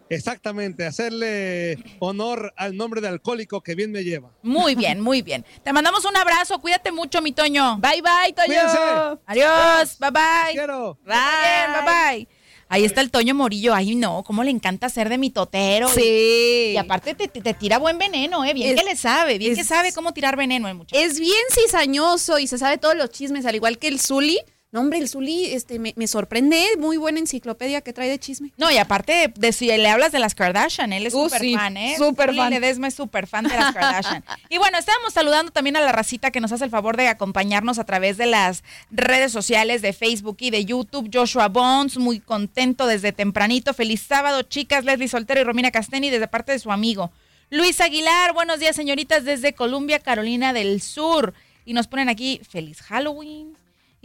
Exactamente, 0.08 0.84
hacerle 0.86 1.78
honor 1.98 2.52
al 2.56 2.76
nombre 2.76 3.00
de 3.00 3.08
alcohólico 3.08 3.62
que 3.62 3.74
bien 3.74 3.90
me 3.90 4.04
lleva. 4.04 4.30
Muy 4.42 4.74
bien, 4.74 5.00
muy 5.00 5.22
bien. 5.22 5.44
Te 5.62 5.72
mandamos 5.72 6.04
un 6.04 6.16
abrazo. 6.16 6.60
Cuídate 6.60 6.92
mucho, 6.92 7.22
mi 7.22 7.32
Toño. 7.32 7.78
Bye, 7.78 8.02
bye, 8.02 8.32
Toño. 8.34 8.46
Cuídense. 8.46 8.78
Adiós. 9.26 9.98
Bye, 9.98 10.10
bye. 10.10 10.52
Quiero. 10.52 10.98
Bye. 11.04 11.14
Bye, 11.16 11.84
bye. 12.18 12.28
Ahí 12.68 12.84
está 12.84 13.00
el 13.02 13.10
Toño 13.10 13.34
Morillo. 13.34 13.74
Ay, 13.74 13.94
no, 13.94 14.22
cómo 14.24 14.42
le 14.42 14.50
encanta 14.50 14.88
ser 14.88 15.08
de 15.08 15.18
mi 15.18 15.30
totero. 15.30 15.88
Sí. 15.88 16.72
Y 16.74 16.76
aparte 16.76 17.14
te, 17.14 17.28
te- 17.28 17.40
te 17.40 17.54
tira 17.54 17.78
buen 17.78 17.98
veneno, 17.98 18.44
¿eh? 18.44 18.52
Bien 18.54 18.70
Es- 18.74 18.80
que 18.80 18.84
le 18.88 18.96
sabe, 18.96 19.38
bien 19.38 19.54
que 19.54 19.64
sabe 19.64 19.92
cómo 19.92 20.12
tirar 20.12 20.36
veneno 20.36 20.68
el 20.68 20.74
muchacho. 20.74 21.00
Es 21.00 21.18
bien 21.20 21.34
cizañoso 21.50 22.38
y 22.38 22.46
se 22.46 22.58
sabe 22.58 22.78
todos 22.78 22.96
los 22.96 23.10
chismes, 23.10 23.46
al 23.46 23.54
igual 23.54 23.78
que 23.78 23.88
el 23.88 24.00
Zuli. 24.00 24.38
No, 24.74 24.80
hombre, 24.80 24.98
el 24.98 25.08
Zuli 25.08 25.52
este, 25.54 25.78
me, 25.78 25.92
me 25.94 26.08
sorprende. 26.08 26.60
Muy 26.80 26.96
buena 26.96 27.20
enciclopedia 27.20 27.80
que 27.80 27.92
trae 27.92 28.08
de 28.08 28.18
chisme. 28.18 28.50
No, 28.56 28.72
y 28.72 28.76
aparte 28.76 29.32
de 29.32 29.52
si 29.52 29.68
le 29.68 29.88
hablas 29.88 30.10
de 30.10 30.18
las 30.18 30.34
Kardashian, 30.34 30.92
él 30.92 31.06
es 31.06 31.14
Uh, 31.14 31.26
súper 31.26 31.40
sí, 31.42 31.54
fan, 31.54 31.76
¿eh? 31.76 31.94
súper 31.96 32.30
Zuli 32.30 32.38
fan. 32.38 32.50
Ledesma 32.50 32.88
es 32.88 32.94
súper 32.94 33.28
fan 33.28 33.44
de 33.44 33.54
las 33.54 33.72
Kardashian. 33.72 34.24
y 34.50 34.58
bueno, 34.58 34.76
estábamos 34.76 35.12
saludando 35.12 35.52
también 35.52 35.76
a 35.76 35.80
la 35.80 35.92
racita 35.92 36.32
que 36.32 36.40
nos 36.40 36.50
hace 36.50 36.64
el 36.64 36.70
favor 36.70 36.96
de 36.96 37.06
acompañarnos 37.06 37.78
a 37.78 37.84
través 37.84 38.16
de 38.16 38.26
las 38.26 38.64
redes 38.90 39.30
sociales 39.30 39.80
de 39.80 39.92
Facebook 39.92 40.38
y 40.40 40.50
de 40.50 40.64
YouTube. 40.64 41.08
Joshua 41.14 41.46
Bones, 41.46 41.96
muy 41.96 42.18
contento 42.18 42.88
desde 42.88 43.12
tempranito. 43.12 43.74
Feliz 43.74 44.02
sábado, 44.02 44.42
chicas. 44.42 44.84
Leslie 44.84 45.06
Soltero 45.06 45.40
y 45.40 45.44
Romina 45.44 45.70
Casteni 45.70 46.10
desde 46.10 46.26
parte 46.26 46.50
de 46.50 46.58
su 46.58 46.72
amigo. 46.72 47.12
Luis 47.48 47.80
Aguilar, 47.80 48.32
buenos 48.34 48.58
días, 48.58 48.74
señoritas, 48.74 49.24
desde 49.24 49.52
Columbia, 49.52 50.00
Carolina 50.00 50.52
del 50.52 50.82
Sur. 50.82 51.32
Y 51.64 51.74
nos 51.74 51.86
ponen 51.86 52.08
aquí, 52.08 52.40
feliz 52.50 52.82
Halloween. 52.82 53.56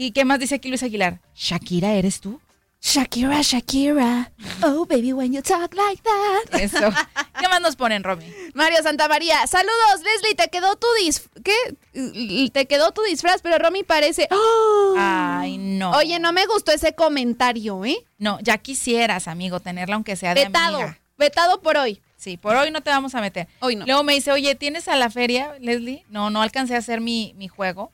¿Y 0.02 0.12
qué 0.12 0.24
más 0.24 0.40
dice 0.40 0.56
aquí 0.56 0.70
Luis 0.70 0.82
Aguilar? 0.82 1.20
Shakira, 1.36 1.92
¿eres 1.92 2.22
tú? 2.22 2.40
Shakira, 2.82 3.42
Shakira. 3.42 4.32
Oh, 4.64 4.86
baby, 4.86 5.12
when 5.12 5.34
you 5.34 5.42
talk 5.42 5.76
like 5.76 6.02
that. 6.02 6.58
Eso. 6.58 6.90
¿Qué 7.38 7.50
más 7.50 7.60
nos 7.60 7.76
ponen, 7.76 8.02
Romy? 8.06 8.26
Mario 8.54 8.82
Santamaría, 8.82 9.46
saludos, 9.46 10.02
Leslie, 10.02 10.36
te 10.36 10.48
quedó 10.48 10.78
tu 10.78 10.88
dis... 11.04 11.28
¿Qué? 11.44 12.50
Te 12.52 12.66
quedó 12.66 12.94
tu 12.94 13.02
disfraz, 13.02 13.42
pero 13.42 13.58
Romy 13.58 13.84
parece... 13.84 14.30
¡Oh! 14.32 14.96
Ay, 14.98 15.58
no. 15.58 15.92
Oye, 15.92 16.18
no 16.20 16.32
me 16.32 16.46
gustó 16.46 16.72
ese 16.72 16.96
comentario, 16.96 17.84
¿eh? 17.84 17.98
No, 18.20 18.40
ya 18.40 18.58
quisieras, 18.58 19.28
amigo, 19.28 19.60
tenerla 19.60 19.96
aunque 19.96 20.16
sea 20.16 20.34
de 20.34 20.46
Vetado, 20.46 20.78
amiga. 20.78 21.00
vetado 21.18 21.62
por 21.62 21.76
hoy. 21.76 22.02
Sí, 22.16 22.38
por 22.38 22.56
hoy 22.56 22.72
no 22.72 22.80
te 22.80 22.90
vamos 22.90 23.16
a 23.16 23.20
meter. 23.22 23.50
Hoy 23.60 23.76
no. 23.76 23.86
Luego 23.86 24.04
me 24.04 24.14
dice, 24.14 24.32
oye, 24.32 24.56
¿tienes 24.56 24.88
a 24.88 24.96
la 24.96 25.10
feria, 25.10 25.56
Leslie? 25.60 26.06
No, 26.08 26.30
no 26.30 26.42
alcancé 26.42 26.76
a 26.76 26.78
hacer 26.78 27.02
mi, 27.02 27.34
mi 27.36 27.50
juego. 27.50 27.92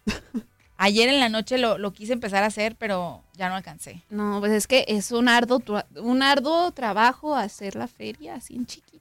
Ayer 0.78 1.10
en 1.10 1.20
la 1.20 1.30
noche 1.30 1.58
lo, 1.58 1.78
lo 1.78 1.94
quise 1.94 2.14
empezar 2.14 2.44
a 2.44 2.48
hacer, 2.48 2.76
pero 2.78 3.24
ya 3.38 3.50
no 3.50 3.56
alcancé. 3.56 4.04
No, 4.10 4.40
pues 4.40 4.52
es 4.52 4.68
que 4.68 4.86
es 4.88 5.12
un 5.12 5.30
arduo, 5.30 5.62
un 5.96 6.22
arduo 6.22 6.72
trabajo 6.72 7.36
hacer 7.36 7.76
la 7.76 7.88
feria 7.88 8.36
así 8.36 8.56
en 8.56 8.66
chiquita. 8.66 8.96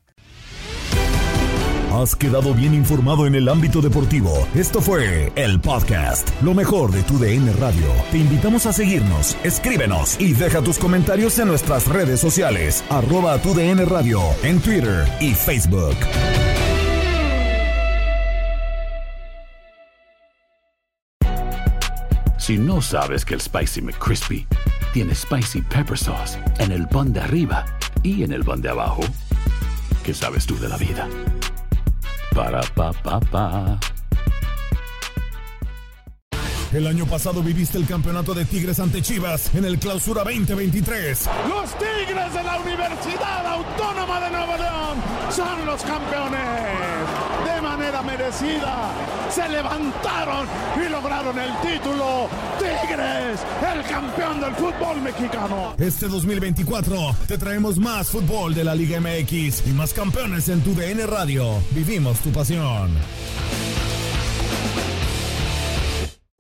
Has 1.93 2.17
quedado 2.17 2.55
bien 2.55 2.75
informado 2.75 3.25
en 3.25 3.37
el 3.37 3.49
ámbito 3.49 3.81
deportivo. 3.81 4.49
Esto 4.57 4.81
fue 4.81 5.33
el 5.37 5.61
podcast, 5.61 6.29
lo 6.43 6.53
mejor 6.53 6.91
de 6.91 7.05
tu 7.05 7.21
DN 7.21 7.53
Radio. 7.53 7.87
Te 8.11 8.19
invitamos 8.19 8.67
a 8.67 8.73
seguirnos, 8.73 9.37
escríbenos 9.45 10.21
y 10.21 10.33
deja 10.33 10.61
tus 10.61 10.79
comentarios 10.79 11.39
en 11.39 11.47
nuestras 11.47 11.87
redes 11.87 12.19
sociales, 12.19 12.83
arroba 12.91 13.39
tu 13.39 13.55
DN 13.55 13.85
Radio, 13.85 14.21
en 14.43 14.61
Twitter 14.61 15.07
y 15.21 15.35
Facebook. 15.35 15.95
Si 22.45 22.59
no 22.59 22.83
sabes 22.83 23.25
que 23.25 23.33
el 23.33 23.41
Spicy 23.41 23.81
McCrispy 23.81 24.47
tiene 24.93 25.15
Spicy 25.15 25.63
Pepper 25.63 25.97
Sauce 25.97 26.39
en 26.59 26.73
el 26.73 26.87
pan 26.87 27.11
de 27.11 27.21
arriba 27.21 27.65
y 28.03 28.23
en 28.23 28.33
el 28.33 28.45
pan 28.45 28.61
de 28.61 28.69
abajo, 28.69 29.01
¿qué 30.05 30.13
sabes 30.13 30.45
tú 30.45 30.55
de 30.59 30.69
la 30.69 30.77
vida? 30.77 31.09
Para, 32.35 32.61
pa, 32.75 32.93
pa, 32.93 33.19
pa. 33.19 33.81
El 36.71 36.87
año 36.87 37.07
pasado 37.07 37.43
viviste 37.43 37.79
el 37.79 37.87
campeonato 37.87 38.35
de 38.35 38.45
Tigres 38.45 38.79
ante 38.79 39.01
Chivas 39.01 39.55
en 39.55 39.65
el 39.65 39.79
Clausura 39.79 40.23
2023. 40.23 41.27
Los 41.49 41.71
Tigres 41.79 42.35
de 42.35 42.43
la 42.43 42.59
Universidad 42.59 43.47
Autónoma 43.47 44.21
de 44.21 44.31
Nuevo 44.31 44.57
León 44.59 44.99
son 45.31 45.65
los 45.65 45.83
campeones. 45.83 46.41
De 47.47 47.63
merecida, 48.03 48.91
se 49.31 49.49
levantaron 49.49 50.47
y 50.85 50.89
lograron 50.89 51.39
el 51.39 51.53
título. 51.61 52.29
Tigres, 52.59 53.41
el 53.75 53.83
campeón 53.85 54.41
del 54.41 54.55
fútbol 54.55 55.01
mexicano. 55.03 55.75
Este 55.79 56.09
2024 56.09 57.17
te 57.27 57.39
traemos 57.39 57.79
más 57.79 58.09
fútbol 58.09 58.55
de 58.55 58.65
la 58.65 58.75
Liga 58.75 59.01
MX 59.01 59.67
y 59.67 59.71
más 59.71 59.93
campeones 59.93 60.49
en 60.49 60.61
tu 60.63 60.75
DN 60.75 61.07
Radio. 61.07 61.61
Vivimos 61.73 62.19
tu 62.21 62.31
pasión. 62.31 62.91